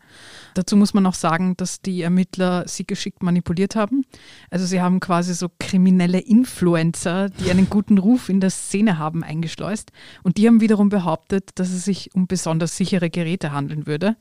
Dazu 0.55 0.75
muss 0.75 0.93
man 0.93 1.05
auch 1.05 1.13
sagen, 1.13 1.55
dass 1.57 1.81
die 1.81 2.01
Ermittler 2.01 2.67
sie 2.67 2.85
geschickt 2.85 3.21
manipuliert 3.21 3.75
haben. 3.75 4.05
Also 4.49 4.65
sie 4.65 4.81
haben 4.81 4.99
quasi 4.99 5.33
so 5.33 5.49
kriminelle 5.59 6.19
Influencer, 6.19 7.29
die 7.29 7.51
einen 7.51 7.69
guten 7.69 7.97
Ruf 7.97 8.29
in 8.29 8.39
der 8.39 8.49
Szene 8.49 8.97
haben, 8.97 9.23
eingeschleust. 9.23 9.91
Und 10.23 10.37
die 10.37 10.47
haben 10.47 10.61
wiederum 10.61 10.89
behauptet, 10.89 11.51
dass 11.55 11.69
es 11.69 11.85
sich 11.85 12.15
um 12.15 12.27
besonders 12.27 12.75
sichere 12.75 13.09
Geräte 13.09 13.51
handeln 13.51 13.85
würde. 13.85 14.15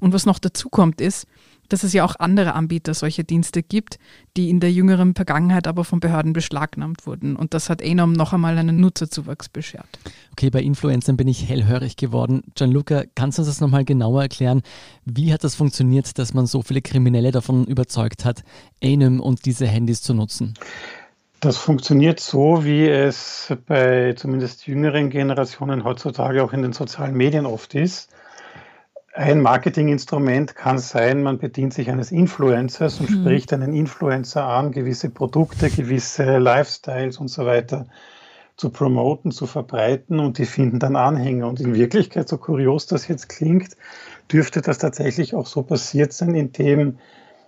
Und 0.00 0.12
was 0.12 0.26
noch 0.26 0.38
dazu 0.38 0.68
kommt, 0.68 1.00
ist, 1.00 1.26
dass 1.68 1.82
es 1.82 1.92
ja 1.92 2.04
auch 2.04 2.16
andere 2.18 2.54
Anbieter 2.54 2.94
solcher 2.94 3.22
Dienste 3.22 3.62
gibt, 3.62 3.98
die 4.36 4.50
in 4.50 4.60
der 4.60 4.72
jüngeren 4.72 5.14
Vergangenheit 5.14 5.66
aber 5.66 5.84
von 5.84 6.00
Behörden 6.00 6.32
beschlagnahmt 6.32 7.06
wurden. 7.06 7.36
Und 7.36 7.54
das 7.54 7.68
hat 7.68 7.82
Enom 7.82 8.12
noch 8.12 8.32
einmal 8.32 8.56
einen 8.58 8.80
Nutzerzuwachs 8.80 9.48
beschert. 9.48 9.86
Okay, 10.32 10.50
bei 10.50 10.62
Influencern 10.62 11.16
bin 11.16 11.28
ich 11.28 11.48
hellhörig 11.48 11.96
geworden. 11.96 12.42
Gianluca, 12.54 13.04
kannst 13.14 13.38
du 13.38 13.42
uns 13.42 13.48
das 13.48 13.57
nochmal 13.60 13.84
genauer 13.84 14.22
erklären? 14.22 14.62
Wie 15.04 15.32
hat 15.32 15.44
das 15.44 15.54
funktioniert, 15.54 16.18
dass 16.18 16.34
man 16.34 16.46
so 16.46 16.62
viele 16.62 16.82
Kriminelle 16.82 17.30
davon 17.30 17.64
überzeugt 17.66 18.24
hat, 18.24 18.42
Enom 18.80 19.20
und 19.20 19.44
diese 19.44 19.66
Handys 19.66 20.02
zu 20.02 20.14
nutzen? 20.14 20.54
Das 21.40 21.56
funktioniert 21.56 22.18
so, 22.18 22.64
wie 22.64 22.88
es 22.88 23.54
bei 23.66 24.12
zumindest 24.14 24.66
jüngeren 24.66 25.08
Generationen 25.08 25.84
heutzutage 25.84 26.42
auch 26.42 26.52
in 26.52 26.62
den 26.62 26.72
sozialen 26.72 27.16
Medien 27.16 27.46
oft 27.46 27.74
ist. 27.74 28.10
Ein 29.14 29.40
Marketinginstrument 29.40 30.54
kann 30.56 30.78
sein, 30.78 31.22
man 31.22 31.38
bedient 31.38 31.74
sich 31.74 31.90
eines 31.90 32.12
Influencers 32.12 33.00
und 33.00 33.10
mhm. 33.10 33.20
spricht 33.22 33.52
einen 33.52 33.72
Influencer 33.72 34.44
an, 34.44 34.72
gewisse 34.72 35.10
Produkte, 35.10 35.70
gewisse 35.70 36.38
Lifestyles 36.38 37.18
und 37.18 37.28
so 37.28 37.46
weiter 37.46 37.86
zu 38.58 38.70
promoten, 38.70 39.30
zu 39.30 39.46
verbreiten 39.46 40.18
und 40.18 40.36
die 40.36 40.44
finden 40.44 40.80
dann 40.80 40.96
Anhänger. 40.96 41.48
Und 41.48 41.60
in 41.60 41.74
Wirklichkeit, 41.74 42.28
so 42.28 42.36
kurios 42.36 42.86
das 42.86 43.08
jetzt 43.08 43.28
klingt, 43.28 43.76
dürfte 44.30 44.60
das 44.60 44.78
tatsächlich 44.78 45.34
auch 45.34 45.46
so 45.46 45.62
passiert 45.62 46.12
sein, 46.12 46.34
indem 46.34 46.98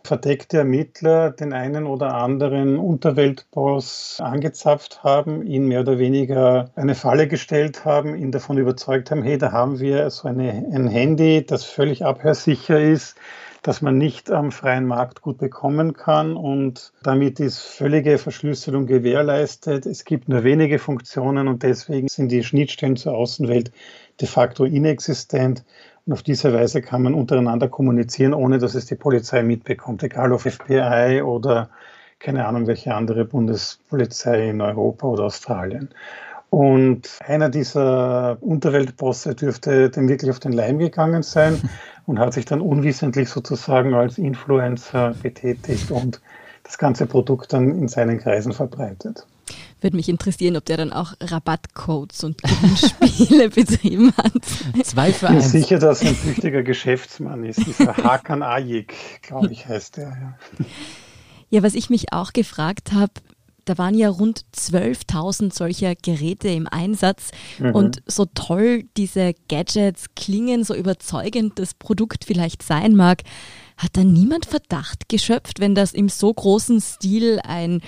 verdeckte 0.05 0.59
Ermittler 0.59 1.31
den 1.31 1.53
einen 1.53 1.85
oder 1.85 2.15
anderen 2.15 2.79
Unterweltboss 2.79 4.19
angezapft 4.21 5.03
haben, 5.05 5.45
ihn 5.45 5.67
mehr 5.67 5.81
oder 5.81 5.99
weniger 5.99 6.71
eine 6.77 6.95
Falle 6.95 7.29
gestellt 7.29 7.85
haben, 7.85 8.15
ihn 8.15 8.31
davon 8.31 8.57
überzeugt 8.57 9.11
haben, 9.11 9.23
hey, 9.23 9.37
da 9.37 9.53
haben 9.53 9.81
wir 9.81 10.09
so 10.11 10.29
eine, 10.29 10.51
ein 10.73 10.89
Handy, 10.89 11.45
das 11.45 11.65
völlig 11.65 12.05
abhörsicher 12.05 12.81
ist. 12.81 13.17
Das 13.63 13.83
man 13.83 13.99
nicht 13.99 14.31
am 14.31 14.53
freien 14.53 14.87
Markt 14.87 15.21
gut 15.21 15.39
bekommen 15.39 15.93
kann 15.93 16.37
und 16.37 16.93
damit 17.03 17.41
ist 17.41 17.59
völlige 17.59 18.19
Verschlüsselung 18.19 18.87
gewährleistet. 18.87 19.87
Es 19.87 20.05
gibt 20.05 20.29
nur 20.29 20.45
wenige 20.45 20.79
Funktionen 20.79 21.47
und 21.49 21.63
deswegen 21.63 22.09
sind 22.09 22.31
die 22.31 22.43
Schnittstellen 22.43 22.97
zur 22.97 23.15
Außenwelt 23.15 23.73
de 24.21 24.29
facto 24.29 24.65
inexistent. 24.65 25.65
Und 26.07 26.15
auf 26.15 26.23
diese 26.23 26.55
Weise 26.55 26.81
kann 26.81 27.03
man 27.03 27.15
untereinander 27.15 27.69
kommunizieren, 27.69 28.33
ohne 28.33 28.59
dass 28.59 28.75
es 28.75 28.87
die 28.87 28.95
Polizei 28.95 29.43
mitbekommt, 29.43 30.03
egal 30.03 30.33
auf 30.33 30.43
FBI 30.43 31.23
oder 31.23 31.69
keine 32.19 32.47
Ahnung, 32.47 32.67
welche 32.67 32.95
andere 32.95 33.25
Bundespolizei 33.25 34.51
in 34.51 34.61
Europa 34.61 35.07
oder 35.07 35.25
Australien. 35.25 35.91
Und 36.51 37.09
einer 37.25 37.49
dieser 37.49 38.37
Unterweltbosse 38.41 39.37
dürfte 39.37 39.89
dem 39.89 40.09
wirklich 40.09 40.31
auf 40.31 40.41
den 40.41 40.53
Leim 40.53 40.79
gegangen 40.79 41.23
sein 41.23 41.61
und 42.07 42.19
hat 42.19 42.35
sich 42.35 42.45
dann 42.45 42.61
unwissentlich 42.61 43.29
sozusagen 43.29 43.95
als 43.95 44.19
Influencer 44.19 45.15
betätigt 45.23 45.91
und 45.93 46.21
das 46.65 46.77
ganze 46.77 47.07
Produkt 47.07 47.53
dann 47.53 47.71
in 47.79 47.89
seinen 47.89 48.19
Kreisen 48.19 48.53
verbreitet. 48.53 49.27
Würde 49.81 49.97
mich 49.97 50.09
interessieren, 50.09 50.57
ob 50.57 50.65
der 50.67 50.77
dann 50.77 50.93
auch 50.93 51.15
Rabattcodes 51.21 52.23
und 52.25 52.43
Gewinnspiele 52.43 53.49
betrieben 53.51 54.13
hat. 54.17 54.33
Zwei 54.85 55.13
für 55.13 55.27
Ich 55.27 55.33
bin 55.33 55.41
sicher, 55.41 55.79
dass 55.79 56.03
er 56.03 56.11
ein 56.11 56.21
tüchtiger 56.21 56.63
Geschäftsmann 56.63 57.45
ist. 57.45 57.65
Dieser 57.67 57.97
Hakan 58.05 58.43
Ayik, 58.43 58.95
glaube 59.23 59.51
ich, 59.51 59.67
heißt 59.67 59.97
der. 59.97 60.09
Ja. 60.09 60.65
ja, 61.49 61.63
was 61.63 61.75
ich 61.75 61.89
mich 61.89 62.13
auch 62.13 62.33
gefragt 62.33 62.93
habe, 62.93 63.13
da 63.71 63.79
waren 63.79 63.95
ja 63.95 64.09
rund 64.09 64.43
12.000 64.57 65.55
solcher 65.55 65.95
Geräte 65.95 66.49
im 66.49 66.67
Einsatz. 66.67 67.31
Mhm. 67.61 67.73
Und 67.73 68.03
so 68.05 68.27
toll 68.27 68.83
diese 68.97 69.33
Gadgets 69.49 70.07
klingen, 70.17 70.65
so 70.65 70.75
überzeugend 70.75 71.57
das 71.61 71.75
Produkt 71.75 72.25
vielleicht 72.25 72.65
sein 72.65 72.97
mag, 72.97 73.23
hat 73.77 73.97
da 73.97 74.03
niemand 74.03 74.47
Verdacht 74.47 75.09
geschöpft, 75.09 75.61
wenn 75.61 75.77
das 75.77 75.93
im 75.93 76.09
so 76.09 76.35
großen 76.35 76.81
Stil 76.81 77.39
ein 77.45 77.81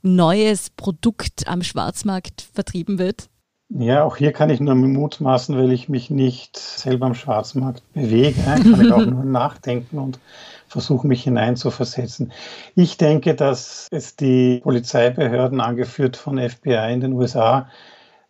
neues 0.00 0.70
Produkt 0.70 1.46
am 1.46 1.62
Schwarzmarkt 1.62 2.48
vertrieben 2.54 2.98
wird? 2.98 3.28
Ja, 3.68 4.04
auch 4.04 4.16
hier 4.16 4.32
kann 4.32 4.50
ich 4.50 4.60
nur 4.60 4.76
mutmaßen, 4.76 5.56
weil 5.56 5.72
ich 5.72 5.88
mich 5.88 6.08
nicht 6.08 6.56
selber 6.56 7.06
am 7.06 7.14
Schwarzmarkt 7.14 7.82
bewege. 7.92 8.40
Kann 8.42 8.80
ich 8.80 8.92
auch 8.92 9.04
nur 9.06 9.24
nachdenken 9.24 9.98
und 9.98 10.20
versuchen, 10.68 11.08
mich 11.08 11.24
hineinzuversetzen. 11.24 12.32
Ich 12.76 12.96
denke, 12.96 13.34
dass 13.34 13.88
es 13.90 14.14
die 14.14 14.60
Polizeibehörden, 14.62 15.60
angeführt 15.60 16.16
von 16.16 16.38
FBI 16.38 16.92
in 16.92 17.00
den 17.00 17.12
USA, 17.14 17.68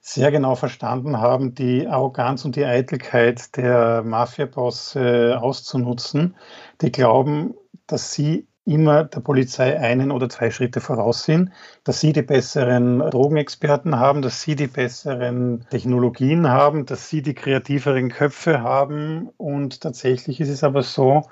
sehr 0.00 0.30
genau 0.30 0.54
verstanden 0.54 1.18
haben, 1.18 1.54
die 1.54 1.86
Arroganz 1.86 2.44
und 2.44 2.56
die 2.56 2.64
Eitelkeit 2.64 3.56
der 3.56 4.02
Mafiabosse 4.04 5.38
auszunutzen. 5.40 6.36
Die 6.80 6.92
glauben, 6.92 7.54
dass 7.86 8.12
sie 8.12 8.46
immer 8.66 9.04
der 9.04 9.20
Polizei 9.20 9.78
einen 9.78 10.10
oder 10.10 10.28
zwei 10.28 10.50
Schritte 10.50 10.80
voraus 10.80 11.24
sind, 11.24 11.52
dass 11.84 12.00
sie 12.00 12.12
die 12.12 12.22
besseren 12.22 12.98
Drogenexperten 12.98 13.98
haben, 13.98 14.22
dass 14.22 14.42
sie 14.42 14.56
die 14.56 14.66
besseren 14.66 15.64
Technologien 15.70 16.48
haben, 16.48 16.84
dass 16.84 17.08
sie 17.08 17.22
die 17.22 17.34
kreativeren 17.34 18.10
Köpfe 18.10 18.62
haben. 18.62 19.30
Und 19.36 19.80
tatsächlich 19.80 20.40
ist 20.40 20.48
es 20.48 20.64
aber 20.64 20.82
so, 20.82 21.22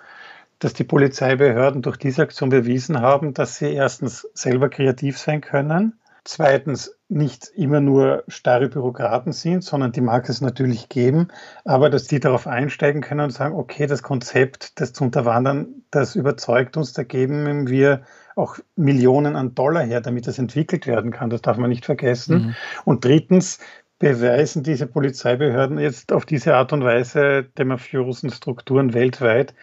dass 0.60 0.74
die 0.74 0.84
Polizeibehörden 0.84 1.82
durch 1.82 1.96
diese 1.96 2.22
Aktion 2.22 2.48
bewiesen 2.50 3.00
haben, 3.00 3.34
dass 3.34 3.56
sie 3.56 3.74
erstens 3.74 4.28
selber 4.34 4.68
kreativ 4.68 5.18
sein 5.18 5.40
können, 5.40 5.98
zweitens 6.24 6.98
nicht 7.08 7.48
immer 7.54 7.80
nur 7.80 8.24
starre 8.28 8.68
Bürokraten 8.68 9.32
sind, 9.32 9.62
sondern 9.62 9.92
die 9.92 10.00
mag 10.00 10.28
es 10.28 10.40
natürlich 10.40 10.88
geben, 10.88 11.28
aber 11.64 11.90
dass 11.90 12.06
die 12.06 12.18
darauf 12.18 12.46
einsteigen 12.46 13.02
können 13.02 13.20
und 13.20 13.30
sagen, 13.30 13.54
okay, 13.54 13.86
das 13.86 14.02
Konzept, 14.02 14.80
das 14.80 14.92
zu 14.92 15.04
unterwandern, 15.04 15.84
das 15.90 16.16
überzeugt 16.16 16.76
uns, 16.76 16.92
da 16.92 17.02
geben 17.02 17.68
wir 17.68 18.02
auch 18.36 18.58
Millionen 18.74 19.36
an 19.36 19.54
Dollar 19.54 19.84
her, 19.84 20.00
damit 20.00 20.26
das 20.26 20.38
entwickelt 20.38 20.86
werden 20.86 21.12
kann. 21.12 21.30
Das 21.30 21.42
darf 21.42 21.56
man 21.56 21.70
nicht 21.70 21.84
vergessen. 21.84 22.36
Mhm. 22.36 22.54
Und 22.84 23.04
drittens 23.04 23.60
beweisen 23.98 24.62
diese 24.62 24.86
Polizeibehörden 24.86 25.78
jetzt 25.78 26.12
auf 26.12 26.26
diese 26.26 26.56
Art 26.56 26.72
und 26.72 26.82
Weise 26.82 27.44
der 27.56 27.64
mafiosen 27.64 28.30
Strukturen 28.30 28.92
weltweit, 28.92 29.54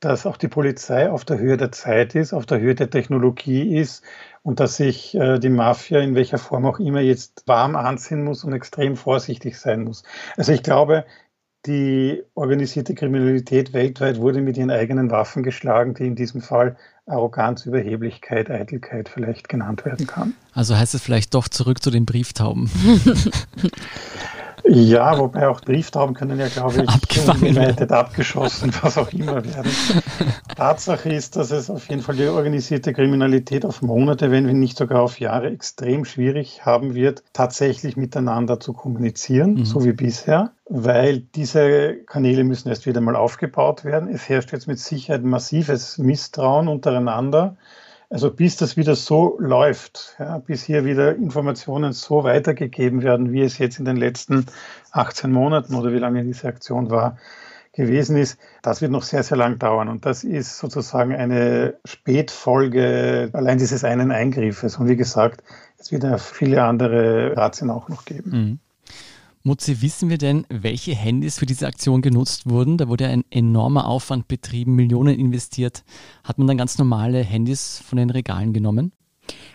dass 0.00 0.26
auch 0.26 0.36
die 0.36 0.48
Polizei 0.48 1.10
auf 1.10 1.24
der 1.24 1.38
Höhe 1.38 1.56
der 1.56 1.72
Zeit 1.72 2.14
ist, 2.14 2.32
auf 2.32 2.46
der 2.46 2.60
Höhe 2.60 2.74
der 2.74 2.90
Technologie 2.90 3.76
ist 3.78 4.04
und 4.42 4.60
dass 4.60 4.76
sich 4.76 5.14
äh, 5.14 5.38
die 5.38 5.48
Mafia 5.48 6.00
in 6.00 6.14
welcher 6.14 6.38
Form 6.38 6.66
auch 6.66 6.78
immer 6.78 7.00
jetzt 7.00 7.44
warm 7.46 7.76
anziehen 7.76 8.22
muss 8.22 8.44
und 8.44 8.52
extrem 8.52 8.96
vorsichtig 8.96 9.58
sein 9.58 9.84
muss. 9.84 10.02
Also 10.36 10.52
ich 10.52 10.62
glaube, 10.62 11.04
die 11.66 12.22
organisierte 12.34 12.94
Kriminalität 12.94 13.72
weltweit 13.72 14.20
wurde 14.20 14.40
mit 14.40 14.56
ihren 14.56 14.70
eigenen 14.70 15.10
Waffen 15.10 15.42
geschlagen, 15.42 15.94
die 15.94 16.06
in 16.06 16.14
diesem 16.14 16.40
Fall 16.40 16.76
Arroganz, 17.06 17.66
Überheblichkeit, 17.66 18.50
Eitelkeit 18.50 19.08
vielleicht 19.08 19.48
genannt 19.48 19.84
werden 19.84 20.06
kann. 20.06 20.34
Also 20.52 20.76
heißt 20.76 20.94
es 20.94 21.02
vielleicht 21.02 21.34
doch 21.34 21.48
zurück 21.48 21.82
zu 21.82 21.90
den 21.90 22.06
Brieftauben. 22.06 22.70
Ja, 24.68 25.16
wobei 25.18 25.48
auch 25.48 25.60
Brieftauben 25.60 26.14
können 26.14 26.40
ja, 26.40 26.48
glaube 26.48 26.84
ich, 26.84 27.28
ungeleitet 27.28 27.92
abgeschossen, 27.92 28.72
was 28.82 28.98
auch 28.98 29.12
immer 29.12 29.44
werden. 29.44 29.70
Tatsache 30.56 31.08
ist, 31.10 31.36
dass 31.36 31.52
es 31.52 31.70
auf 31.70 31.88
jeden 31.88 32.02
Fall 32.02 32.16
die 32.16 32.26
organisierte 32.26 32.92
Kriminalität 32.92 33.64
auf 33.64 33.82
Monate, 33.82 34.32
wenn 34.32 34.46
nicht 34.58 34.76
sogar 34.76 35.02
auf 35.02 35.20
Jahre 35.20 35.50
extrem 35.50 36.04
schwierig 36.04 36.66
haben 36.66 36.94
wird, 36.94 37.22
tatsächlich 37.32 37.96
miteinander 37.96 38.58
zu 38.58 38.72
kommunizieren, 38.72 39.54
mhm. 39.54 39.64
so 39.64 39.84
wie 39.84 39.92
bisher, 39.92 40.50
weil 40.68 41.20
diese 41.20 41.94
Kanäle 42.06 42.42
müssen 42.42 42.68
erst 42.68 42.86
wieder 42.86 43.00
mal 43.00 43.14
aufgebaut 43.14 43.84
werden. 43.84 44.08
Es 44.08 44.28
herrscht 44.28 44.52
jetzt 44.52 44.66
mit 44.66 44.80
Sicherheit 44.80 45.22
massives 45.22 45.98
Misstrauen 45.98 46.66
untereinander. 46.66 47.56
Also 48.08 48.30
bis 48.30 48.56
das 48.56 48.76
wieder 48.76 48.94
so 48.94 49.36
läuft, 49.40 50.14
ja, 50.18 50.38
bis 50.38 50.62
hier 50.62 50.84
wieder 50.84 51.16
Informationen 51.16 51.92
so 51.92 52.22
weitergegeben 52.22 53.02
werden, 53.02 53.32
wie 53.32 53.42
es 53.42 53.58
jetzt 53.58 53.78
in 53.78 53.84
den 53.84 53.96
letzten 53.96 54.46
18 54.92 55.32
Monaten 55.32 55.74
oder 55.74 55.92
wie 55.92 55.98
lange 55.98 56.22
diese 56.22 56.46
Aktion 56.46 56.90
war, 56.90 57.16
gewesen 57.76 58.16
ist, 58.16 58.38
das 58.62 58.80
wird 58.80 58.90
noch 58.90 59.02
sehr, 59.02 59.22
sehr 59.22 59.36
lang 59.36 59.58
dauern. 59.58 59.88
Und 59.88 60.06
das 60.06 60.24
ist 60.24 60.58
sozusagen 60.58 61.14
eine 61.14 61.74
Spätfolge 61.84 63.28
allein 63.32 63.58
dieses 63.58 63.84
einen 63.84 64.10
Eingriffes. 64.10 64.76
Und 64.78 64.88
wie 64.88 64.96
gesagt, 64.96 65.44
es 65.78 65.92
wird 65.92 66.04
ja 66.04 66.16
viele 66.16 66.64
andere 66.64 67.36
Razzien 67.36 67.70
auch 67.70 67.88
noch 67.88 68.04
geben. 68.04 68.30
Mhm. 68.30 68.58
Mutzi, 69.46 69.80
wissen 69.80 70.10
wir 70.10 70.18
denn, 70.18 70.44
welche 70.48 70.92
Handys 70.92 71.38
für 71.38 71.46
diese 71.46 71.68
Aktion 71.68 72.02
genutzt 72.02 72.50
wurden? 72.50 72.78
Da 72.78 72.88
wurde 72.88 73.06
ein 73.06 73.22
enormer 73.30 73.86
Aufwand 73.86 74.26
betrieben, 74.26 74.74
Millionen 74.74 75.16
investiert. 75.16 75.84
Hat 76.24 76.38
man 76.38 76.48
dann 76.48 76.58
ganz 76.58 76.78
normale 76.78 77.22
Handys 77.22 77.80
von 77.88 77.96
den 77.96 78.10
Regalen 78.10 78.52
genommen? 78.52 78.90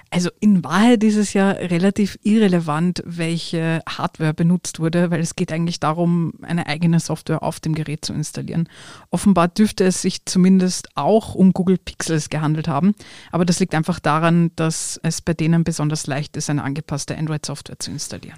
Also 0.10 0.29
in 0.39 0.63
Wahrheit 0.63 1.03
ist 1.03 1.17
es 1.17 1.33
ja 1.33 1.51
relativ 1.51 2.17
irrelevant, 2.24 3.03
welche 3.05 3.81
Hardware 3.86 4.33
benutzt 4.33 4.79
wurde, 4.79 5.12
weil 5.12 5.19
es 5.19 5.36
geht 5.36 5.51
eigentlich 5.51 5.81
darum, 5.81 6.31
eine 6.41 6.67
eigene 6.67 7.01
Software 7.01 7.43
auf 7.43 7.60
dem 7.60 7.75
Gerät 7.75 8.05
zu 8.05 8.13
installieren. 8.13 8.69
Offenbar 9.10 9.50
dürfte 9.50 9.83
es 9.83 10.01
sich 10.01 10.24
zumindest 10.24 10.88
auch 10.95 11.36
um 11.36 11.51
Google 11.51 11.77
Pixels 11.77 12.29
gehandelt 12.29 12.69
haben, 12.69 12.93
aber 13.29 13.43
das 13.43 13.60
liegt 13.60 13.75
einfach 13.75 14.00
daran, 14.00 14.51
dass 14.55 15.01
es 15.03 15.21
bei 15.21 15.33
denen 15.33 15.65
besonders 15.65 16.07
leicht 16.07 16.38
ist, 16.38 16.50
eine 16.50 16.63
angepasste 16.63 17.17
Android-Software 17.17 17.79
zu 17.79 17.91
installieren. 17.91 18.38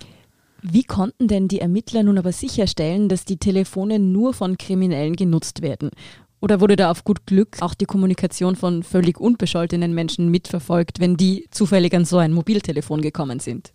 Wie 0.66 0.84
konnten 0.84 1.28
denn 1.28 1.50
die 1.50 1.60
Ermittler 1.60 2.04
nun 2.04 2.18
aber 2.18 2.32
sicherstellen, 2.32 3.10
dass 3.10 3.26
die 3.26 3.36
Telefone 3.36 4.00
nur 4.00 4.34
von 4.34 4.58
Kriminellen 4.58 5.18
genutzt 5.18 5.62
werden? 5.62 5.90
Oder 6.40 6.62
wurde 6.62 6.78
da 6.78 6.90
auf 6.90 7.04
gut 7.04 7.26
Glück 7.26 7.58
auch 7.60 7.74
die 7.74 7.86
Kommunikation 7.86 8.56
von 8.56 8.82
völlig 8.82 9.20
unbescholtenen 9.20 9.94
Menschen 9.94 10.30
mitverfolgt, 10.30 11.02
wenn 11.02 11.18
die 11.18 11.48
zufällig 11.52 11.94
an 11.94 12.06
so 12.06 12.18
ein 12.18 12.32
Mobiltelefon 12.32 13.02
gekommen 13.02 13.42
sind? 13.42 13.74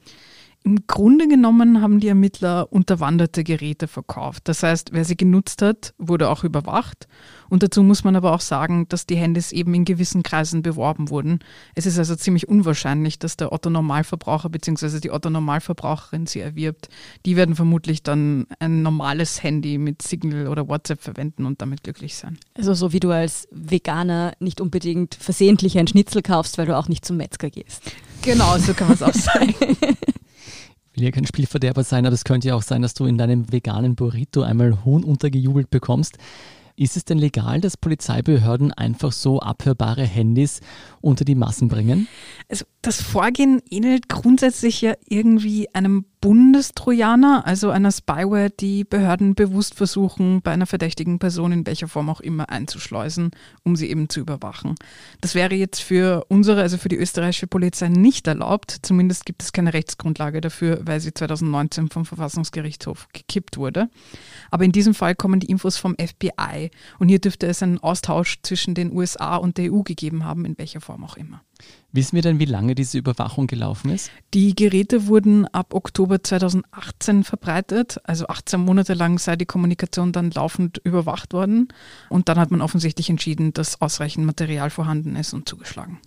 Im 0.68 0.86
Grunde 0.86 1.28
genommen 1.28 1.80
haben 1.80 1.98
die 1.98 2.08
Ermittler 2.08 2.70
unterwanderte 2.70 3.42
Geräte 3.42 3.88
verkauft. 3.88 4.48
Das 4.48 4.62
heißt, 4.62 4.92
wer 4.92 5.06
sie 5.06 5.16
genutzt 5.16 5.62
hat, 5.62 5.94
wurde 5.96 6.28
auch 6.28 6.44
überwacht. 6.44 7.08
Und 7.48 7.62
dazu 7.62 7.82
muss 7.82 8.04
man 8.04 8.16
aber 8.16 8.34
auch 8.34 8.42
sagen, 8.42 8.86
dass 8.90 9.06
die 9.06 9.16
Handys 9.16 9.50
eben 9.50 9.72
in 9.72 9.86
gewissen 9.86 10.22
Kreisen 10.22 10.60
beworben 10.60 11.08
wurden. 11.08 11.38
Es 11.74 11.86
ist 11.86 11.98
also 11.98 12.14
ziemlich 12.16 12.50
unwahrscheinlich, 12.50 13.18
dass 13.18 13.38
der 13.38 13.50
Otto-Normalverbraucher 13.50 14.50
bzw. 14.50 15.00
die 15.00 15.10
Otto-Normalverbraucherin 15.10 16.26
sie 16.26 16.40
erwirbt. 16.40 16.90
Die 17.24 17.36
werden 17.36 17.54
vermutlich 17.54 18.02
dann 18.02 18.46
ein 18.58 18.82
normales 18.82 19.42
Handy 19.42 19.78
mit 19.78 20.02
Signal 20.02 20.48
oder 20.48 20.68
WhatsApp 20.68 21.00
verwenden 21.00 21.46
und 21.46 21.62
damit 21.62 21.82
glücklich 21.82 22.14
sein. 22.14 22.36
Also 22.52 22.74
so 22.74 22.92
wie 22.92 23.00
du 23.00 23.10
als 23.10 23.48
Veganer 23.52 24.34
nicht 24.38 24.60
unbedingt 24.60 25.14
versehentlich 25.14 25.78
ein 25.78 25.86
Schnitzel 25.86 26.20
kaufst, 26.20 26.58
weil 26.58 26.66
du 26.66 26.76
auch 26.76 26.88
nicht 26.88 27.06
zum 27.06 27.16
Metzger 27.16 27.48
gehst. 27.48 27.90
Genau, 28.20 28.58
so 28.58 28.74
kann 28.74 28.88
man 28.88 28.96
es 28.96 29.02
auch 29.02 29.14
sagen. 29.14 29.54
will 30.94 31.04
ja 31.04 31.10
kein 31.10 31.26
Spielverderber 31.26 31.84
sein, 31.84 32.06
aber 32.06 32.14
es 32.14 32.24
könnte 32.24 32.48
ja 32.48 32.54
auch 32.54 32.62
sein, 32.62 32.82
dass 32.82 32.94
du 32.94 33.06
in 33.06 33.18
deinem 33.18 33.52
veganen 33.52 33.94
Burrito 33.94 34.42
einmal 34.42 34.84
Huhn 34.84 35.04
untergejubelt 35.04 35.70
bekommst. 35.70 36.18
Ist 36.76 36.96
es 36.96 37.04
denn 37.04 37.18
legal, 37.18 37.60
dass 37.60 37.76
Polizeibehörden 37.76 38.72
einfach 38.72 39.10
so 39.10 39.40
abhörbare 39.40 40.04
Handys 40.04 40.60
unter 41.00 41.24
die 41.24 41.34
Massen 41.34 41.66
bringen? 41.66 42.06
Also 42.48 42.66
das 42.82 43.02
Vorgehen 43.02 43.60
ähnelt 43.68 44.08
grundsätzlich 44.08 44.80
ja 44.80 44.94
irgendwie 45.08 45.74
einem 45.74 46.04
Bundestrojaner, 46.20 47.46
also 47.46 47.70
einer 47.70 47.92
Spyware, 47.92 48.50
die 48.50 48.84
Behörden 48.84 49.34
bewusst 49.34 49.74
versuchen, 49.74 50.42
bei 50.42 50.50
einer 50.50 50.66
verdächtigen 50.66 51.18
Person 51.18 51.52
in 51.52 51.66
welcher 51.66 51.86
Form 51.86 52.10
auch 52.10 52.20
immer 52.20 52.48
einzuschleusen, 52.48 53.30
um 53.62 53.76
sie 53.76 53.88
eben 53.88 54.08
zu 54.08 54.20
überwachen. 54.20 54.74
Das 55.20 55.34
wäre 55.34 55.54
jetzt 55.54 55.80
für 55.80 56.24
unsere, 56.28 56.60
also 56.60 56.76
für 56.76 56.88
die 56.88 56.96
österreichische 56.96 57.46
Polizei 57.46 57.88
nicht 57.88 58.26
erlaubt. 58.26 58.78
Zumindest 58.82 59.26
gibt 59.26 59.42
es 59.42 59.52
keine 59.52 59.72
Rechtsgrundlage 59.72 60.40
dafür, 60.40 60.80
weil 60.84 61.00
sie 61.00 61.14
2019 61.14 61.88
vom 61.88 62.04
Verfassungsgerichtshof 62.04 63.08
gekippt 63.12 63.56
wurde. 63.56 63.88
Aber 64.50 64.64
in 64.64 64.72
diesem 64.72 64.94
Fall 64.94 65.14
kommen 65.14 65.40
die 65.40 65.50
Infos 65.50 65.76
vom 65.76 65.94
FBI 65.94 66.70
und 66.98 67.08
hier 67.08 67.20
dürfte 67.20 67.46
es 67.46 67.62
einen 67.62 67.78
Austausch 67.78 68.38
zwischen 68.42 68.74
den 68.74 68.92
USA 68.92 69.36
und 69.36 69.56
der 69.56 69.72
EU 69.72 69.82
gegeben 69.82 70.24
haben, 70.24 70.44
in 70.44 70.58
welcher 70.58 70.80
Form 70.80 71.04
auch 71.04 71.16
immer. 71.16 71.42
Wissen 71.90 72.16
wir 72.16 72.22
denn, 72.22 72.38
wie 72.38 72.44
lange 72.44 72.74
diese 72.74 72.98
Überwachung 72.98 73.46
gelaufen 73.46 73.90
ist? 73.90 74.10
Die 74.34 74.54
Geräte 74.54 75.06
wurden 75.06 75.46
ab 75.46 75.72
Oktober 75.72 76.22
2018 76.22 77.24
verbreitet. 77.24 77.98
Also 78.04 78.26
18 78.26 78.60
Monate 78.60 78.92
lang 78.92 79.18
sei 79.18 79.36
die 79.36 79.46
Kommunikation 79.46 80.12
dann 80.12 80.30
laufend 80.30 80.78
überwacht 80.84 81.32
worden. 81.32 81.68
Und 82.10 82.28
dann 82.28 82.38
hat 82.38 82.50
man 82.50 82.60
offensichtlich 82.60 83.08
entschieden, 83.08 83.54
dass 83.54 83.80
ausreichend 83.80 84.26
Material 84.26 84.68
vorhanden 84.68 85.16
ist 85.16 85.32
und 85.32 85.48
zugeschlagen. 85.48 85.98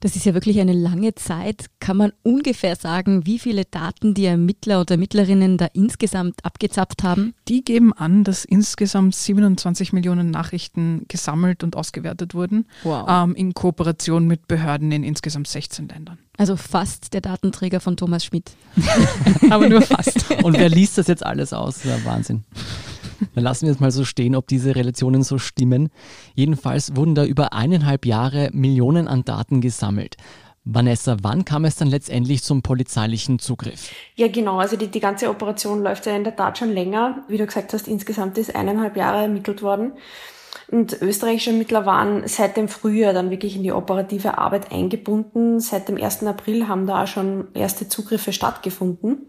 Das 0.00 0.16
ist 0.16 0.24
ja 0.24 0.32
wirklich 0.32 0.58
eine 0.60 0.72
lange 0.72 1.14
Zeit. 1.14 1.66
Kann 1.78 1.98
man 1.98 2.12
ungefähr 2.22 2.74
sagen, 2.74 3.26
wie 3.26 3.38
viele 3.38 3.66
Daten 3.66 4.14
die 4.14 4.24
Ermittler 4.24 4.80
oder 4.80 4.92
Ermittlerinnen 4.92 5.58
da 5.58 5.66
insgesamt 5.74 6.42
abgezapft 6.42 7.02
haben? 7.02 7.34
Die 7.48 7.62
geben 7.62 7.92
an, 7.92 8.24
dass 8.24 8.46
insgesamt 8.46 9.14
27 9.14 9.92
Millionen 9.92 10.30
Nachrichten 10.30 11.04
gesammelt 11.08 11.62
und 11.62 11.76
ausgewertet 11.76 12.34
wurden. 12.34 12.66
Wow. 12.82 13.06
Ähm, 13.08 13.34
in 13.34 13.52
Kooperation 13.52 14.26
mit 14.26 14.48
Behörden 14.48 14.90
in 14.90 15.04
insgesamt 15.04 15.48
16 15.48 15.88
Ländern. 15.88 16.18
Also 16.38 16.56
fast 16.56 17.12
der 17.12 17.20
Datenträger 17.20 17.80
von 17.80 17.98
Thomas 17.98 18.24
Schmidt. 18.24 18.52
Aber 19.50 19.68
nur 19.68 19.82
fast. 19.82 20.30
Und 20.42 20.58
wer 20.58 20.70
liest 20.70 20.96
das 20.96 21.08
jetzt 21.08 21.26
alles 21.26 21.52
aus? 21.52 21.74
Das 21.74 21.84
ist 21.84 21.90
ja 21.90 22.10
Wahnsinn. 22.10 22.44
Dann 23.34 23.44
lassen 23.44 23.66
wir 23.66 23.72
es 23.72 23.80
mal 23.80 23.90
so 23.90 24.04
stehen, 24.04 24.34
ob 24.34 24.46
diese 24.46 24.74
Relationen 24.74 25.22
so 25.22 25.38
stimmen. 25.38 25.90
Jedenfalls 26.34 26.96
wurden 26.96 27.14
da 27.14 27.24
über 27.24 27.52
eineinhalb 27.52 28.06
Jahre 28.06 28.50
Millionen 28.52 29.08
an 29.08 29.24
Daten 29.24 29.60
gesammelt. 29.60 30.16
Vanessa, 30.64 31.16
wann 31.22 31.44
kam 31.44 31.64
es 31.64 31.76
dann 31.76 31.88
letztendlich 31.88 32.42
zum 32.42 32.62
polizeilichen 32.62 33.38
Zugriff? 33.38 33.90
Ja, 34.14 34.28
genau. 34.28 34.58
Also 34.58 34.76
die, 34.76 34.88
die 34.88 35.00
ganze 35.00 35.30
Operation 35.30 35.82
läuft 35.82 36.06
ja 36.06 36.14
in 36.14 36.24
der 36.24 36.36
Tat 36.36 36.58
schon 36.58 36.70
länger. 36.70 37.24
Wie 37.28 37.38
du 37.38 37.46
gesagt 37.46 37.72
hast, 37.72 37.88
insgesamt 37.88 38.36
ist 38.36 38.54
eineinhalb 38.54 38.96
Jahre 38.96 39.22
ermittelt 39.22 39.62
worden. 39.62 39.92
Und 40.70 41.00
österreichische 41.00 41.50
Ermittler 41.50 41.86
waren 41.86 42.28
seit 42.28 42.56
dem 42.56 42.68
Frühjahr 42.68 43.12
dann 43.12 43.30
wirklich 43.30 43.56
in 43.56 43.62
die 43.62 43.72
operative 43.72 44.38
Arbeit 44.38 44.70
eingebunden. 44.70 45.58
Seit 45.60 45.88
dem 45.88 45.96
1. 45.96 46.24
April 46.24 46.68
haben 46.68 46.86
da 46.86 47.02
auch 47.02 47.08
schon 47.08 47.48
erste 47.54 47.88
Zugriffe 47.88 48.32
stattgefunden. 48.32 49.26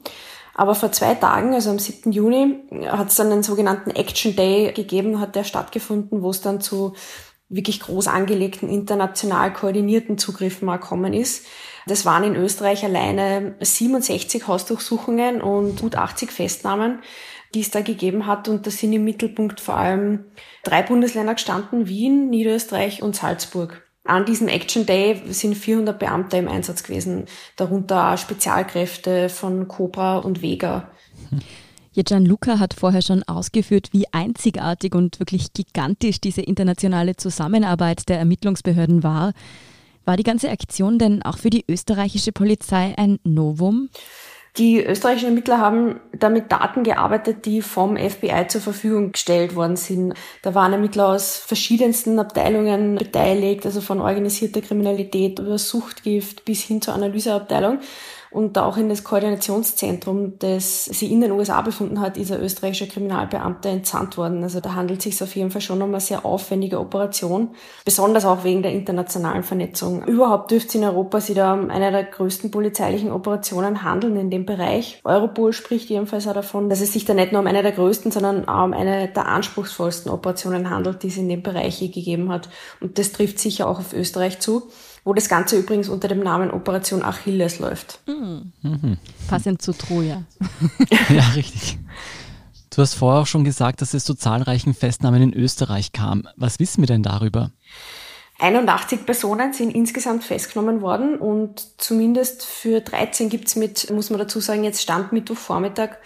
Aber 0.62 0.76
vor 0.76 0.92
zwei 0.92 1.16
Tagen, 1.16 1.56
also 1.56 1.72
am 1.72 1.80
7. 1.80 2.12
Juni, 2.12 2.60
hat 2.86 3.08
es 3.08 3.16
dann 3.16 3.32
einen 3.32 3.42
sogenannten 3.42 3.90
Action 3.90 4.36
Day 4.36 4.72
gegeben, 4.72 5.20
hat 5.20 5.34
der 5.34 5.44
stattgefunden, 5.44 6.22
wo 6.22 6.30
es 6.30 6.42
dann 6.42 6.62
zu 6.62 6.94
wirklich 7.50 7.80
groß 7.80 8.08
angelegten, 8.08 8.70
international 8.70 9.54
koordinierten 9.54 10.20
Zugriffen 10.20 10.68
mal 10.68 10.78
kommen 10.78 11.16
ist. 11.16 11.48
Das 11.88 12.06
waren 12.06 12.24
in 12.24 12.36
Österreich 12.36 12.84
alleine 12.84 13.56
67 13.60 14.46
Hausdurchsuchungen 14.46 15.42
und 15.42 15.82
gut 15.82 15.96
80 15.96 16.32
Festnahmen, 16.32 17.00
die 17.56 17.62
es 17.62 17.72
da 17.72 17.82
gegeben 17.82 18.28
hat. 18.28 18.48
Und 18.48 18.68
da 18.68 18.70
sind 18.70 18.94
im 18.94 19.04
Mittelpunkt 19.04 19.62
vor 19.62 19.78
allem 19.78 20.26
drei 20.64 20.84
Bundesländer 20.84 21.34
gestanden, 21.34 21.88
Wien, 21.88 22.30
Niederösterreich 22.30 23.02
und 23.02 23.16
Salzburg. 23.16 23.82
An 24.04 24.26
diesem 24.26 24.48
Action 24.48 24.86
Day 24.86 25.22
sind 25.30 25.56
400 25.56 25.98
Beamte 26.00 26.38
im 26.38 26.48
Einsatz 26.48 26.84
gewesen, 26.84 27.26
darunter 27.56 28.18
Spezialkräfte 28.18 29.30
von 29.30 29.68
Cobra 29.68 30.18
und 30.18 30.42
Vega. 30.42 30.90
Ja, 31.94 32.04
Gianluca 32.04 32.58
hat 32.58 32.74
vorher 32.74 33.02
schon 33.02 33.22
ausgeführt, 33.24 33.90
wie 33.92 34.06
einzigartig 34.12 34.96
und 34.96 35.20
wirklich 35.20 35.54
gigantisch 35.54 36.22
diese 36.22 36.42
internationale 36.42 37.16
Zusammenarbeit 37.16 38.08
der 38.10 38.18
Ermittlungsbehörden 38.18 39.04
war. 39.04 39.34
War 40.06 40.18
die 40.18 40.24
ganze 40.24 40.50
Aktion 40.50 40.98
denn 40.98 41.22
auch 41.22 41.38
für 41.38 41.50
die 41.50 41.66
österreichische 41.68 42.32
Polizei 42.32 42.96
ein 42.98 43.20
Novum? 43.24 43.90
Die 44.58 44.84
österreichischen 44.84 45.30
Ermittler 45.30 45.60
haben 45.60 46.02
da 46.12 46.28
mit 46.30 46.52
Daten 46.52 46.84
gearbeitet, 46.84 47.46
die 47.46 47.62
vom 47.62 47.96
FBI 47.96 48.48
zur 48.50 48.60
Verfügung 48.60 49.14
gestellt 49.14 49.56
worden 49.56 49.78
sind. 49.78 50.14
Da 50.42 50.54
waren 50.54 50.74
Ermittler 50.74 51.08
aus 51.08 51.38
verschiedensten 51.38 52.20
Abteilungen 52.20 52.96
beteiligt, 52.96 53.66
also 53.66 53.80
von 53.80 54.02
organisierter 54.02 54.60
Kriminalität 54.60 55.40
über 55.40 55.58
Suchtgift 55.58 56.44
bis 56.44 56.64
hin 56.64 56.82
zur 56.82 56.94
Analyseabteilung 56.96 57.80
und 58.32 58.58
auch 58.58 58.78
in 58.78 58.88
das 58.88 59.04
Koordinationszentrum, 59.04 60.40
das 60.40 60.86
sie 60.86 61.12
in 61.12 61.20
den 61.20 61.32
USA 61.32 61.62
befunden 61.62 62.00
hat, 62.00 62.18
ist 62.18 62.32
ein 62.32 62.40
österreichischer 62.40 62.88
Kriminalbeamter 62.88 63.70
entsandt 63.70 64.18
worden. 64.18 64.42
Also 64.44 64.62
da 64.62 64.74
handelt 64.74 65.00
es 65.00 65.04
sich 65.04 65.22
auf 65.22 65.36
jeden 65.36 65.52
Fall 65.52 65.60
schon 65.60 65.82
um 65.82 65.90
eine 65.90 66.00
sehr 66.00 66.26
aufwendige 66.26 66.80
Operation, 66.80 67.50
besonders 67.84 68.24
auch 68.24 68.46
wegen 68.46 68.62
der 68.62 68.72
internationalen 68.72 69.44
Vernetzung. 69.44 70.06
Überhaupt 70.06 70.52
dürfte 70.52 70.70
es 70.70 70.76
in 70.76 70.84
Europa 70.86 71.20
sich 71.20 71.36
da 71.36 71.54
um 71.54 71.70
eine 71.70 71.92
der 71.92 72.06
größten 72.06 72.52
polizeilichen 72.52 73.12
Operationen 73.12 73.84
handeln 73.84 74.16
in 74.16 74.30
dem 74.30 74.46
Bereich. 74.46 75.02
Europol 75.04 75.52
spricht 75.52 75.90
jedenfalls 75.90 76.26
auch 76.26 76.34
davon, 76.34 76.70
dass 76.70 76.80
es 76.80 76.94
sich 76.94 77.04
da 77.04 77.14
nicht 77.14 77.34
nur 77.34 77.42
um 77.42 77.48
eine 77.48 77.64
der 77.64 77.74
größten, 77.74 78.12
sondern 78.12 78.48
auch 78.48 78.64
um 78.64 78.74
eine 78.74 79.10
der 79.10 79.28
anspruchsvollsten 79.28 80.10
Operationen 80.10 80.70
handelt, 80.70 81.04
die 81.04 81.08
es 81.08 81.18
in 81.18 81.28
dem 81.28 81.44
Bereich 81.44 81.82
je 81.82 81.90
gegeben 81.90 82.32
hat. 82.32 82.48
Und 82.80 82.98
das 82.98 83.12
trifft 83.12 83.40
sicher 83.40 83.68
auch 83.68 83.80
auf 83.80 83.92
Österreich 83.92 84.40
zu 84.40 84.70
wo 85.04 85.14
das 85.14 85.30
Ganze 85.30 85.58
übrigens 85.58 85.90
unter 85.90 86.08
dem 86.08 86.20
Namen 86.20 86.52
Operation 86.52 87.04
Achilles 87.04 87.60
läuft. 87.60 88.00
Mhm. 88.08 88.52
Mhm. 88.62 88.98
Passend 89.28 89.62
zu 89.62 89.74
Troja. 89.74 90.24
ja, 91.10 91.24
richtig. 91.36 91.78
Du 92.70 92.82
hast 92.82 92.94
vorher 92.94 93.22
auch 93.22 93.28
schon 93.28 93.44
gesagt, 93.44 93.82
dass 93.82 93.94
es 93.94 94.06
zu 94.06 94.14
zahlreichen 94.14 94.74
Festnahmen 94.74 95.22
in 95.22 95.34
Österreich 95.34 95.92
kam. 95.92 96.28
Was 96.38 96.60
wissen 96.60 96.82
wir 96.82 96.88
denn 96.88 97.04
darüber? 97.04 97.52
81 98.40 99.06
Personen 99.06 99.54
sind 99.54 99.72
insgesamt 99.72 100.24
festgenommen 100.24 100.82
worden 100.82 101.18
und 101.18 101.62
zumindest 101.78 102.44
für 102.46 102.82
13 102.82 103.30
gibt's 103.30 103.56
mit, 103.56 103.92
muss 103.92 104.10
man 104.10 104.20
dazu 104.20 104.40
sagen, 104.40 104.64
jetzt 104.64 104.82
Stand 104.82 105.12
Mittwochvormittag 105.12 105.98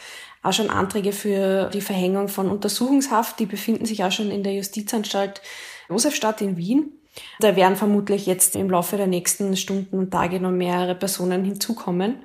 auch 0.43 0.53
schon 0.53 0.69
Anträge 0.69 1.11
für 1.11 1.69
die 1.69 1.81
Verhängung 1.81 2.27
von 2.27 2.49
Untersuchungshaft. 2.49 3.39
Die 3.39 3.45
befinden 3.45 3.85
sich 3.85 4.03
auch 4.03 4.11
schon 4.11 4.31
in 4.31 4.43
der 4.43 4.53
Justizanstalt 4.53 5.41
Josefstadt 5.89 6.41
in 6.41 6.57
Wien. 6.57 6.91
Da 7.39 7.55
werden 7.55 7.75
vermutlich 7.75 8.25
jetzt 8.25 8.55
im 8.55 8.69
Laufe 8.69 8.97
der 8.97 9.07
nächsten 9.07 9.55
Stunden 9.57 9.99
und 9.99 10.11
Tage 10.11 10.39
noch 10.39 10.51
mehrere 10.51 10.95
Personen 10.95 11.43
hinzukommen. 11.43 12.19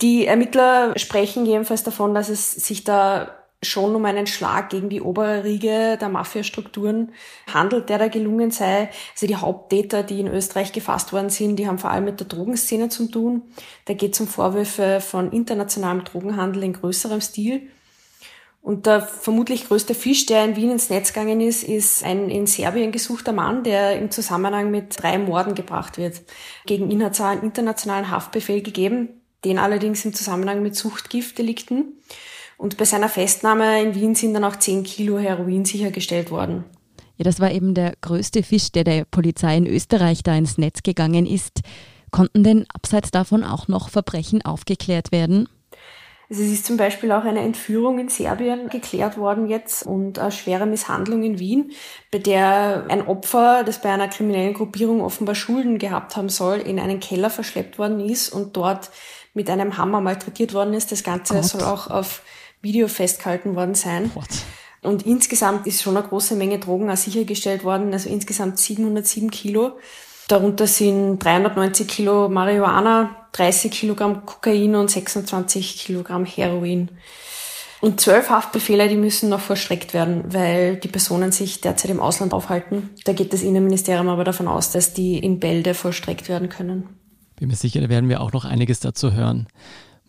Die 0.00 0.26
Ermittler 0.26 0.96
sprechen 0.96 1.44
jedenfalls 1.44 1.82
davon, 1.82 2.14
dass 2.14 2.28
es 2.28 2.52
sich 2.52 2.84
da 2.84 3.34
schon 3.62 3.96
um 3.96 4.04
einen 4.04 4.28
Schlag 4.28 4.70
gegen 4.70 4.88
die 4.88 5.00
obere 5.00 5.42
Riege 5.42 5.98
der 6.00 6.08
Mafiastrukturen 6.08 7.12
handelt, 7.52 7.88
der 7.88 7.98
da 7.98 8.08
gelungen 8.08 8.52
sei. 8.52 8.90
Also 9.14 9.26
die 9.26 9.36
Haupttäter, 9.36 10.04
die 10.04 10.20
in 10.20 10.28
Österreich 10.28 10.72
gefasst 10.72 11.12
worden 11.12 11.30
sind, 11.30 11.56
die 11.56 11.66
haben 11.66 11.78
vor 11.78 11.90
allem 11.90 12.04
mit 12.04 12.20
der 12.20 12.28
Drogenszene 12.28 12.88
zu 12.88 13.10
tun. 13.10 13.42
Da 13.86 13.94
geht 13.94 14.14
es 14.14 14.20
um 14.20 14.28
Vorwürfe 14.28 15.00
von 15.00 15.32
internationalem 15.32 16.04
Drogenhandel 16.04 16.62
in 16.62 16.74
größerem 16.74 17.20
Stil. 17.20 17.68
Und 18.60 18.86
der 18.86 19.00
vermutlich 19.00 19.66
größte 19.68 19.94
Fisch, 19.94 20.26
der 20.26 20.44
in 20.44 20.56
Wien 20.56 20.70
ins 20.70 20.90
Netz 20.90 21.12
gegangen 21.12 21.40
ist, 21.40 21.62
ist 21.62 22.04
ein 22.04 22.28
in 22.28 22.46
Serbien 22.46 22.92
gesuchter 22.92 23.32
Mann, 23.32 23.64
der 23.64 23.98
im 23.98 24.10
Zusammenhang 24.10 24.70
mit 24.70 25.00
drei 25.02 25.18
Morden 25.18 25.54
gebracht 25.54 25.96
wird. 25.96 26.20
Gegen 26.66 26.90
ihn 26.90 27.02
hat 27.02 27.14
es 27.14 27.20
einen 27.20 27.42
internationalen 27.42 28.10
Haftbefehl 28.10 28.60
gegeben, 28.60 29.08
den 29.44 29.58
allerdings 29.58 30.04
im 30.04 30.12
Zusammenhang 30.12 30.62
mit 30.62 30.76
Suchtgiftdelikten. 30.76 31.94
Und 32.58 32.76
bei 32.76 32.84
seiner 32.84 33.08
Festnahme 33.08 33.80
in 33.82 33.94
Wien 33.94 34.14
sind 34.14 34.34
dann 34.34 34.44
auch 34.44 34.56
zehn 34.56 34.82
Kilo 34.82 35.18
Heroin 35.18 35.64
sichergestellt 35.64 36.30
worden. 36.30 36.64
Ja, 37.16 37.24
das 37.24 37.40
war 37.40 37.50
eben 37.50 37.74
der 37.74 37.94
größte 38.00 38.42
Fisch, 38.42 38.70
der 38.70 38.84
der 38.84 39.04
Polizei 39.04 39.56
in 39.56 39.66
Österreich 39.66 40.22
da 40.22 40.34
ins 40.34 40.58
Netz 40.58 40.82
gegangen 40.82 41.26
ist. 41.26 41.60
Konnten 42.10 42.42
denn 42.42 42.66
abseits 42.72 43.10
davon 43.10 43.44
auch 43.44 43.68
noch 43.68 43.88
Verbrechen 43.88 44.42
aufgeklärt 44.42 45.12
werden? 45.12 45.48
Also 46.30 46.42
es 46.42 46.50
ist 46.50 46.66
zum 46.66 46.76
Beispiel 46.76 47.10
auch 47.12 47.24
eine 47.24 47.40
Entführung 47.40 47.98
in 47.98 48.10
Serbien 48.10 48.68
geklärt 48.68 49.16
worden 49.16 49.48
jetzt 49.48 49.86
und 49.86 50.18
eine 50.18 50.30
schwere 50.30 50.66
Misshandlung 50.66 51.22
in 51.22 51.38
Wien, 51.38 51.72
bei 52.10 52.18
der 52.18 52.84
ein 52.88 53.06
Opfer, 53.06 53.64
das 53.64 53.80
bei 53.80 53.90
einer 53.90 54.08
kriminellen 54.08 54.52
Gruppierung 54.52 55.00
offenbar 55.00 55.34
Schulden 55.34 55.78
gehabt 55.78 56.16
haben 56.16 56.28
soll, 56.28 56.58
in 56.58 56.78
einen 56.78 57.00
Keller 57.00 57.30
verschleppt 57.30 57.78
worden 57.78 58.00
ist 58.00 58.28
und 58.28 58.56
dort 58.58 58.90
mit 59.32 59.48
einem 59.48 59.78
Hammer 59.78 60.02
malträtiert 60.02 60.52
worden 60.52 60.74
ist. 60.74 60.92
Das 60.92 61.02
Ganze 61.02 61.34
Gott. 61.34 61.44
soll 61.44 61.62
auch 61.62 61.88
auf 61.88 62.22
Video 62.60 62.88
festgehalten 62.88 63.56
worden 63.56 63.74
sein. 63.74 64.10
What? 64.14 64.28
Und 64.82 65.06
insgesamt 65.06 65.66
ist 65.66 65.82
schon 65.82 65.96
eine 65.96 66.06
große 66.06 66.36
Menge 66.36 66.58
Drogen 66.58 66.90
auch 66.90 66.96
sichergestellt 66.96 67.64
worden, 67.64 67.92
also 67.92 68.08
insgesamt 68.08 68.58
707 68.58 69.30
Kilo. 69.30 69.78
Darunter 70.28 70.66
sind 70.66 71.18
390 71.20 71.88
Kilo 71.88 72.28
Marihuana, 72.28 73.16
30 73.32 73.72
Kilogramm 73.72 74.26
Kokain 74.26 74.74
und 74.76 74.90
26 74.90 75.78
Kilogramm 75.78 76.26
Heroin. 76.26 76.90
Und 77.80 78.00
zwölf 78.00 78.28
Haftbefehle, 78.28 78.88
die 78.88 78.96
müssen 78.96 79.30
noch 79.30 79.40
vollstreckt 79.40 79.94
werden, 79.94 80.24
weil 80.32 80.76
die 80.76 80.88
Personen 80.88 81.32
sich 81.32 81.62
derzeit 81.62 81.90
im 81.90 82.00
Ausland 82.00 82.34
aufhalten. 82.34 82.90
Da 83.04 83.14
geht 83.14 83.32
das 83.32 83.42
Innenministerium 83.42 84.08
aber 84.08 84.24
davon 84.24 84.48
aus, 84.48 84.70
dass 84.70 84.92
die 84.92 85.18
in 85.18 85.40
Bälde 85.40 85.72
vollstreckt 85.72 86.28
werden 86.28 86.50
können. 86.50 86.88
Bin 87.36 87.48
mir 87.48 87.56
sicher, 87.56 87.80
da 87.80 87.88
werden 87.88 88.10
wir 88.10 88.20
auch 88.20 88.32
noch 88.32 88.44
einiges 88.44 88.80
dazu 88.80 89.12
hören. 89.12 89.46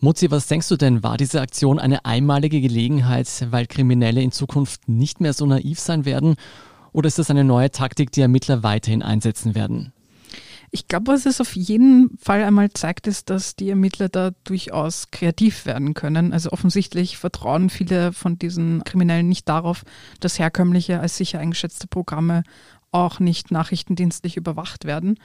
Mutzi, 0.00 0.30
was 0.30 0.48
denkst 0.48 0.68
du 0.68 0.76
denn, 0.76 1.02
war 1.02 1.16
diese 1.16 1.40
Aktion 1.40 1.78
eine 1.78 2.04
einmalige 2.04 2.60
Gelegenheit, 2.60 3.28
weil 3.50 3.66
Kriminelle 3.66 4.20
in 4.20 4.32
Zukunft 4.32 4.86
nicht 4.86 5.20
mehr 5.20 5.32
so 5.32 5.46
naiv 5.46 5.80
sein 5.80 6.04
werden? 6.04 6.36
Oder 6.92 7.06
ist 7.06 7.18
das 7.18 7.30
eine 7.30 7.44
neue 7.44 7.70
Taktik, 7.70 8.12
die 8.12 8.20
Ermittler 8.20 8.62
weiterhin 8.62 9.02
einsetzen 9.02 9.54
werden? 9.54 9.94
Ich 10.72 10.86
glaube, 10.86 11.08
was 11.12 11.26
es 11.26 11.40
auf 11.40 11.56
jeden 11.56 12.16
Fall 12.18 12.44
einmal 12.44 12.70
zeigt, 12.70 13.08
ist, 13.08 13.28
dass 13.28 13.56
die 13.56 13.70
Ermittler 13.70 14.08
da 14.08 14.30
durchaus 14.44 15.10
kreativ 15.10 15.66
werden 15.66 15.94
können. 15.94 16.32
Also 16.32 16.52
offensichtlich 16.52 17.18
vertrauen 17.18 17.70
viele 17.70 18.12
von 18.12 18.38
diesen 18.38 18.84
Kriminellen 18.84 19.28
nicht 19.28 19.48
darauf, 19.48 19.82
dass 20.20 20.38
herkömmliche 20.38 21.00
als 21.00 21.16
sicher 21.16 21.40
eingeschätzte 21.40 21.88
Programme 21.88 22.44
auch 22.92 23.18
nicht 23.18 23.50
nachrichtendienstlich 23.50 24.36
überwacht 24.36 24.84
werden. 24.84 25.18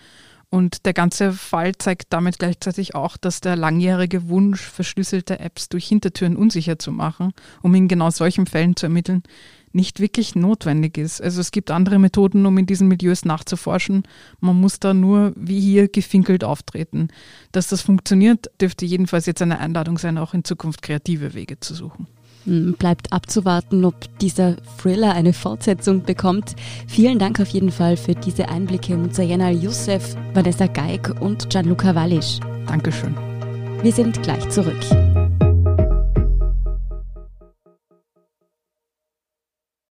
Und 0.50 0.86
der 0.86 0.94
ganze 0.94 1.34
Fall 1.34 1.76
zeigt 1.76 2.14
damit 2.14 2.40
gleichzeitig 2.40 2.96
auch, 2.96 3.18
dass 3.18 3.42
der 3.42 3.56
langjährige 3.56 4.30
Wunsch, 4.30 4.62
verschlüsselte 4.62 5.40
Apps 5.40 5.70
durch 5.70 5.88
Hintertüren 5.88 6.36
unsicher 6.38 6.80
zu 6.80 6.92
machen, 6.92 7.34
um 7.62 7.76
in 7.76 7.88
genau 7.88 8.10
solchen 8.10 8.46
Fällen 8.46 8.76
zu 8.76 8.86
ermitteln, 8.86 9.24
nicht 9.76 10.00
wirklich 10.00 10.36
notwendig 10.36 10.98
ist. 10.98 11.22
Also 11.22 11.42
es 11.42 11.52
gibt 11.52 11.70
andere 11.70 12.00
Methoden, 12.00 12.46
um 12.46 12.58
in 12.58 12.66
diesen 12.66 12.88
Milieus 12.88 13.26
nachzuforschen. 13.26 14.04
Man 14.40 14.60
muss 14.60 14.80
da 14.80 14.94
nur 14.94 15.34
wie 15.36 15.60
hier 15.60 15.88
gefinkelt 15.88 16.44
auftreten. 16.44 17.10
Dass 17.52 17.68
das 17.68 17.82
funktioniert, 17.82 18.50
dürfte 18.60 18.86
jedenfalls 18.86 19.26
jetzt 19.26 19.42
eine 19.42 19.60
Einladung 19.60 19.98
sein, 19.98 20.18
auch 20.18 20.34
in 20.34 20.44
Zukunft 20.44 20.82
kreative 20.82 21.34
Wege 21.34 21.60
zu 21.60 21.76
suchen. 21.76 22.08
Hm, 22.46 22.76
bleibt 22.78 23.12
abzuwarten, 23.12 23.86
ob 23.86 23.96
dieser 24.20 24.56
Thriller 24.82 25.14
eine 25.14 25.34
Fortsetzung 25.34 26.04
bekommt. 26.04 26.56
Vielen 26.88 27.20
Dank 27.20 27.40
auf 27.40 27.50
jeden 27.50 27.72
Fall 27.72 27.98
für 27.98 28.14
diese 28.14 28.50
Einblicke 28.50 28.96
Muzayena 28.96 29.50
Youssef, 29.50 30.16
Vanessa 30.34 30.68
Geig 30.68 31.22
und 31.22 31.50
Gianluca 31.50 31.96
Wallisch. 31.96 32.40
Dankeschön. 32.68 33.16
Wir 33.82 33.92
sind 33.92 34.22
gleich 34.24 34.48
zurück. 34.50 34.82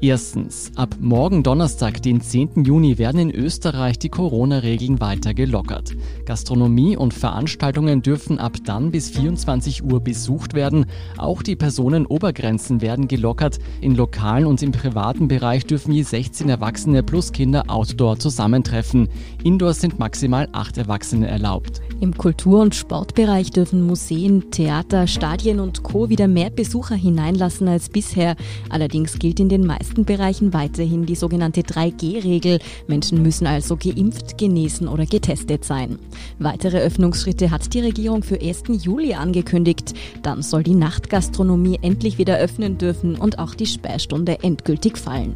Erstens, 0.00 0.70
ab 0.76 0.94
morgen 1.00 1.42
Donnerstag, 1.42 2.00
den 2.02 2.20
10. 2.20 2.62
Juni, 2.64 2.98
werden 2.98 3.18
in 3.18 3.34
Österreich 3.34 3.98
die 3.98 4.08
Corona-Regeln 4.08 5.00
weiter 5.00 5.34
gelockert. 5.34 5.96
Gastronomie 6.24 6.96
und 6.96 7.12
Veranstaltungen 7.12 8.00
dürfen 8.00 8.38
ab 8.38 8.58
dann 8.64 8.92
bis 8.92 9.10
24 9.10 9.82
Uhr 9.82 9.98
besucht 9.98 10.54
werden. 10.54 10.86
Auch 11.16 11.42
die 11.42 11.56
Personenobergrenzen 11.56 12.80
werden 12.80 13.08
gelockert. 13.08 13.58
In 13.80 13.96
lokalen 13.96 14.46
und 14.46 14.62
im 14.62 14.70
privaten 14.70 15.26
Bereich 15.26 15.66
dürfen 15.66 15.90
je 15.90 16.02
16 16.02 16.48
Erwachsene 16.48 17.02
plus 17.02 17.32
Kinder 17.32 17.64
outdoor 17.66 18.20
zusammentreffen. 18.20 19.08
Indoor 19.42 19.74
sind 19.74 19.98
maximal 19.98 20.48
8 20.52 20.78
Erwachsene 20.78 21.26
erlaubt. 21.26 21.80
Im 22.00 22.16
Kultur- 22.16 22.60
und 22.60 22.76
Sportbereich 22.76 23.50
dürfen 23.50 23.84
Museen, 23.84 24.52
Theater, 24.52 25.08
Stadien 25.08 25.58
und 25.58 25.82
Co. 25.82 26.08
wieder 26.08 26.28
mehr 26.28 26.50
Besucher 26.50 26.94
hineinlassen 26.94 27.66
als 27.66 27.88
bisher. 27.88 28.36
Allerdings 28.70 29.18
gilt 29.18 29.40
in 29.40 29.48
den 29.48 29.66
meisten 29.66 29.87
Bereichen 29.94 30.52
weiterhin 30.52 31.06
die 31.06 31.14
sogenannte 31.14 31.62
3G-Regel. 31.62 32.58
Menschen 32.86 33.22
müssen 33.22 33.46
also 33.46 33.76
geimpft, 33.76 34.38
genesen 34.38 34.88
oder 34.88 35.06
getestet 35.06 35.64
sein. 35.64 35.98
Weitere 36.38 36.78
Öffnungsschritte 36.78 37.50
hat 37.50 37.72
die 37.74 37.80
Regierung 37.80 38.22
für 38.22 38.40
1. 38.40 38.64
Juli 38.82 39.14
angekündigt. 39.14 39.94
Dann 40.22 40.42
soll 40.42 40.62
die 40.62 40.74
Nachtgastronomie 40.74 41.78
endlich 41.82 42.18
wieder 42.18 42.38
öffnen 42.38 42.78
dürfen 42.78 43.16
und 43.16 43.38
auch 43.38 43.54
die 43.54 43.66
Sperrstunde 43.66 44.42
endgültig 44.42 44.98
fallen. 44.98 45.34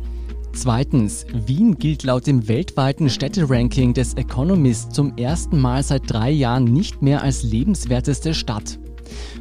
Zweitens, 0.55 1.25
Wien 1.47 1.79
gilt 1.79 2.03
laut 2.03 2.27
dem 2.27 2.47
weltweiten 2.47 3.09
Städteranking 3.09 3.95
des 3.95 4.15
Economist 4.15 4.93
zum 4.93 5.17
ersten 5.17 5.59
Mal 5.59 5.83
seit 5.83 6.11
drei 6.11 6.31
Jahren 6.31 6.65
nicht 6.65 7.01
mehr 7.01 7.23
als 7.23 7.43
lebenswerteste 7.43 8.35
Stadt. 8.35 8.79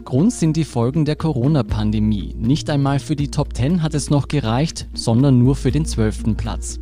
Grund 0.06 0.34
sind 0.34 0.58
die 0.58 0.64
Folgen 0.64 1.06
der 1.06 1.16
Corona-Pandemie. 1.16 2.36
Nicht 2.38 2.70
einmal 2.70 3.00
für 3.00 3.16
die 3.16 3.30
Top 3.30 3.56
10 3.56 3.82
hat 3.82 3.94
es 3.94 4.10
noch 4.10 4.28
gereicht, 4.28 4.88
sondern 4.94 5.40
nur 5.40 5.56
für 5.56 5.72
den 5.72 5.86
zwölften 5.86 6.36
Platz. 6.36 6.80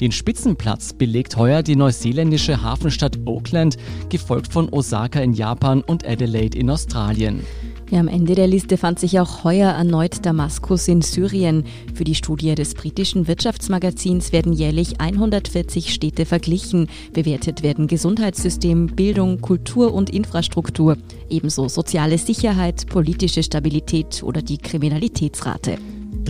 Den 0.00 0.12
Spitzenplatz 0.12 0.92
belegt 0.92 1.36
heuer 1.36 1.62
die 1.62 1.76
neuseeländische 1.76 2.62
Hafenstadt 2.62 3.18
Auckland, 3.26 3.76
gefolgt 4.08 4.52
von 4.52 4.68
Osaka 4.70 5.20
in 5.20 5.32
Japan 5.32 5.82
und 5.82 6.06
Adelaide 6.06 6.58
in 6.58 6.70
Australien. 6.70 7.44
Ja, 7.90 7.98
am 7.98 8.06
Ende 8.06 8.36
der 8.36 8.46
Liste 8.46 8.76
fand 8.76 9.00
sich 9.00 9.18
auch 9.18 9.42
heuer 9.42 9.72
erneut 9.72 10.24
Damaskus 10.24 10.86
in 10.86 11.02
Syrien. 11.02 11.64
Für 11.92 12.04
die 12.04 12.14
Studie 12.14 12.54
des 12.54 12.74
britischen 12.74 13.26
Wirtschaftsmagazins 13.26 14.32
werden 14.32 14.52
jährlich 14.52 15.00
140 15.00 15.92
Städte 15.92 16.24
verglichen. 16.24 16.88
Bewertet 17.12 17.64
werden 17.64 17.88
Gesundheitssystem, 17.88 18.86
Bildung, 18.86 19.40
Kultur 19.40 19.92
und 19.92 20.08
Infrastruktur, 20.08 20.98
ebenso 21.28 21.66
soziale 21.68 22.16
Sicherheit, 22.16 22.86
politische 22.86 23.42
Stabilität 23.42 24.22
oder 24.22 24.40
die 24.40 24.58
Kriminalitätsrate. 24.58 25.78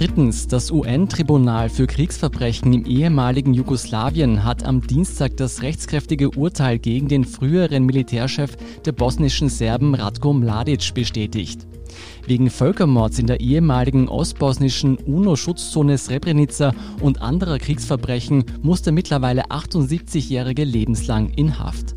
Drittens, 0.01 0.47
das 0.47 0.71
UN-Tribunal 0.71 1.69
für 1.69 1.87
Kriegsverbrechen 1.87 2.73
im 2.73 2.87
ehemaligen 2.87 3.53
Jugoslawien 3.53 4.45
hat 4.45 4.65
am 4.65 4.81
Dienstag 4.81 5.37
das 5.37 5.61
rechtskräftige 5.61 6.31
Urteil 6.31 6.79
gegen 6.79 7.07
den 7.07 7.27
früheren 7.27 7.85
Militärchef 7.85 8.57
der 8.87 8.93
bosnischen 8.93 9.51
Serben 9.51 9.95
Ratko 9.95 10.33
Mladic 10.33 10.95
bestätigt. 10.95 11.67
Wegen 12.27 12.49
Völkermords 12.49 13.19
in 13.19 13.27
der 13.27 13.41
ehemaligen 13.41 14.09
ostbosnischen 14.09 14.97
UNO-Schutzzone 14.97 15.99
Srebrenica 15.99 16.73
und 17.03 17.21
anderer 17.21 17.59
Kriegsverbrechen 17.59 18.45
muss 18.63 18.81
der 18.81 18.95
mittlerweile 18.95 19.51
78-Jährige 19.51 20.65
lebenslang 20.65 21.29
in 21.37 21.59
Haft. 21.59 21.95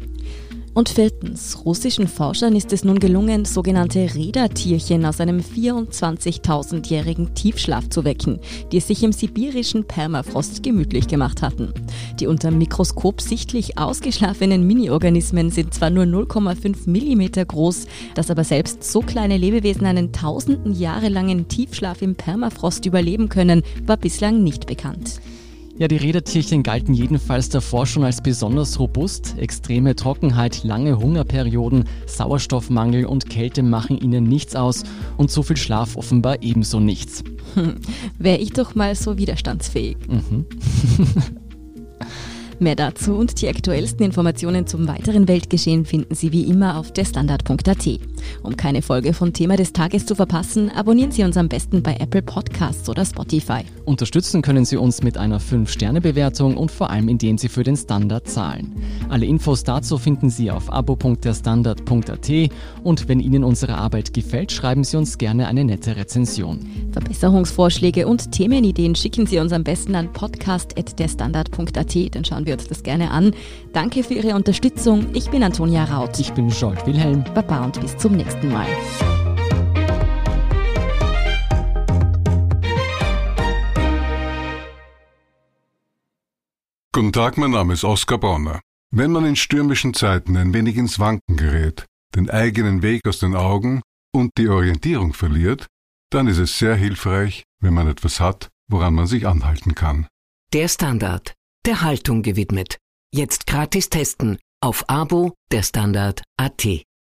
Und 0.73 0.89
viertens, 0.89 1.63
russischen 1.65 2.07
Forschern 2.07 2.55
ist 2.55 2.73
es 2.73 2.83
nun 2.83 2.97
gelungen, 2.97 3.45
sogenannte 3.45 4.15
Rädertierchen 4.15 5.05
aus 5.05 5.21
einem 5.21 5.39
24.000-jährigen 5.39 7.35
Tiefschlaf 7.35 7.89
zu 7.89 8.03
wecken, 8.03 8.39
die 8.71 8.77
es 8.77 8.87
sich 8.87 9.03
im 9.03 9.11
sibirischen 9.11 9.85
Permafrost 9.85 10.63
gemütlich 10.63 11.07
gemacht 11.07 11.43
hatten. 11.43 11.75
Die 12.19 12.25
unter 12.25 12.49
Mikroskop 12.49 13.21
sichtlich 13.21 13.77
ausgeschlafenen 13.77 14.65
Mini-Organismen 14.65 15.51
sind 15.51 15.75
zwar 15.75 15.91
nur 15.91 16.05
0,5 16.05 16.89
mm 16.89 17.47
groß, 17.47 17.85
dass 18.15 18.31
aber 18.31 18.43
selbst 18.43 18.83
so 18.83 19.01
kleine 19.01 19.37
Lebewesen 19.37 19.85
einen 19.85 20.11
tausenden 20.11 20.73
Jahre 20.73 21.09
langen 21.09 21.47
Tiefschlaf 21.47 22.01
im 22.01 22.15
Permafrost 22.15 22.87
überleben 22.87 23.29
können, 23.29 23.61
war 23.85 23.97
bislang 23.97 24.43
nicht 24.43 24.65
bekannt. 24.65 25.21
Ja, 25.79 25.87
die 25.87 25.97
Rädertierchen 25.97 26.61
galten 26.61 26.93
jedenfalls 26.93 27.49
davor 27.49 27.87
schon 27.87 28.03
als 28.03 28.21
besonders 28.21 28.79
robust. 28.79 29.35
Extreme 29.39 29.95
Trockenheit, 29.95 30.63
lange 30.63 30.99
Hungerperioden, 30.99 31.85
Sauerstoffmangel 32.05 33.05
und 33.05 33.27
Kälte 33.27 33.63
machen 33.63 33.97
ihnen 33.97 34.25
nichts 34.25 34.55
aus 34.55 34.83
und 35.17 35.31
so 35.31 35.41
viel 35.41 35.57
Schlaf 35.57 35.95
offenbar 35.95 36.43
ebenso 36.43 36.79
nichts. 36.79 37.23
Hm, 37.55 37.77
Wäre 38.19 38.37
ich 38.37 38.51
doch 38.53 38.75
mal 38.75 38.93
so 38.93 39.17
widerstandsfähig. 39.17 39.97
Mhm. 40.07 40.45
Mehr 42.63 42.75
dazu 42.77 43.15
und 43.15 43.41
die 43.41 43.49
aktuellsten 43.49 44.05
Informationen 44.05 44.65
zum 44.67 44.87
weiteren 44.87 45.27
Weltgeschehen 45.27 45.83
finden 45.83 46.15
Sie 46.15 46.31
wie 46.31 46.43
immer 46.43 46.77
auf 46.77 46.93
derstandard.at. 46.93 47.99
Um 48.41 48.55
keine 48.55 48.81
Folge 48.81 49.13
von 49.13 49.33
Thema 49.33 49.57
des 49.57 49.73
Tages 49.73 50.05
zu 50.05 50.15
verpassen, 50.15 50.69
abonnieren 50.69 51.11
Sie 51.11 51.23
uns 51.23 51.35
am 51.35 51.49
besten 51.49 51.83
bei 51.83 51.97
Apple 51.97 52.21
Podcasts 52.21 52.87
oder 52.87 53.03
Spotify. 53.03 53.65
Unterstützen 53.83 54.41
können 54.41 54.63
Sie 54.63 54.77
uns 54.77 55.03
mit 55.03 55.17
einer 55.17 55.41
5-Sterne-Bewertung 55.41 56.55
und 56.55 56.71
vor 56.71 56.89
allem 56.89 57.09
indem 57.09 57.37
Sie 57.37 57.49
für 57.49 57.63
den 57.63 57.75
Standard 57.75 58.29
zahlen. 58.29 58.71
Alle 59.09 59.25
Infos 59.25 59.65
dazu 59.65 59.97
finden 59.97 60.29
Sie 60.29 60.49
auf 60.49 60.71
abo.derstandard.at 60.71 62.29
und 62.81 63.09
wenn 63.09 63.19
Ihnen 63.19 63.43
unsere 63.43 63.75
Arbeit 63.75 64.13
gefällt, 64.13 64.53
schreiben 64.53 64.85
Sie 64.85 64.95
uns 64.95 65.17
gerne 65.17 65.47
eine 65.47 65.65
nette 65.65 65.97
Rezension. 65.97 66.59
Verbesserungsvorschläge 66.93 68.07
und 68.07 68.31
Themenideen 68.31 68.95
schicken 68.95 69.25
Sie 69.25 69.39
uns 69.39 69.51
am 69.51 69.65
besten 69.65 69.95
an 69.95 70.13
podcast.derstandard.at, 70.13 72.15
dann 72.15 72.23
schauen 72.23 72.45
wir 72.45 72.52
uns 72.53 72.67
das 72.67 72.83
gerne 72.83 73.11
an. 73.11 73.35
Danke 73.73 74.03
für 74.03 74.13
Ihre 74.13 74.35
Unterstützung. 74.35 75.07
Ich 75.13 75.29
bin 75.29 75.43
Antonia 75.43 75.83
Raut. 75.83 76.19
Ich 76.19 76.31
bin 76.33 76.49
Jolt 76.49 76.85
Wilhelm. 76.85 77.23
Baba 77.33 77.65
und 77.65 77.81
bis 77.81 77.97
zum 77.97 78.13
nächsten 78.13 78.51
Mal. 78.51 78.67
Guten 86.95 87.11
Tag, 87.11 87.37
mein 87.37 87.51
Name 87.51 87.73
ist 87.73 87.83
Oskar 87.83 88.19
Bonner. 88.19 88.61
Wenn 88.91 89.11
man 89.11 89.25
in 89.25 89.35
stürmischen 89.35 89.95
Zeiten 89.95 90.37
ein 90.37 90.53
wenig 90.53 90.77
ins 90.77 90.99
Wanken 90.99 91.37
gerät, 91.37 91.85
den 92.15 92.29
eigenen 92.29 92.83
Weg 92.83 93.07
aus 93.07 93.17
den 93.17 93.35
Augen 93.35 93.81
und 94.13 94.29
die 94.37 94.47
Orientierung 94.47 95.13
verliert, 95.13 95.65
dann 96.11 96.27
ist 96.27 96.37
es 96.37 96.59
sehr 96.59 96.75
hilfreich, 96.75 97.43
wenn 97.59 97.73
man 97.73 97.87
etwas 97.87 98.19
hat, 98.19 98.49
woran 98.69 98.93
man 98.93 99.07
sich 99.07 99.25
anhalten 99.25 99.73
kann. 99.73 100.07
der 100.53 100.67
Standard, 100.67 101.33
der 101.65 101.81
Haltung 101.81 102.21
gewidmet. 102.21 102.77
Jetzt 103.13 103.47
gratis 103.47 103.89
testen 103.89 104.37
auf 104.61 104.89
Abo 104.89 105.33
der 105.51 105.63
Standard.at. 105.63 106.67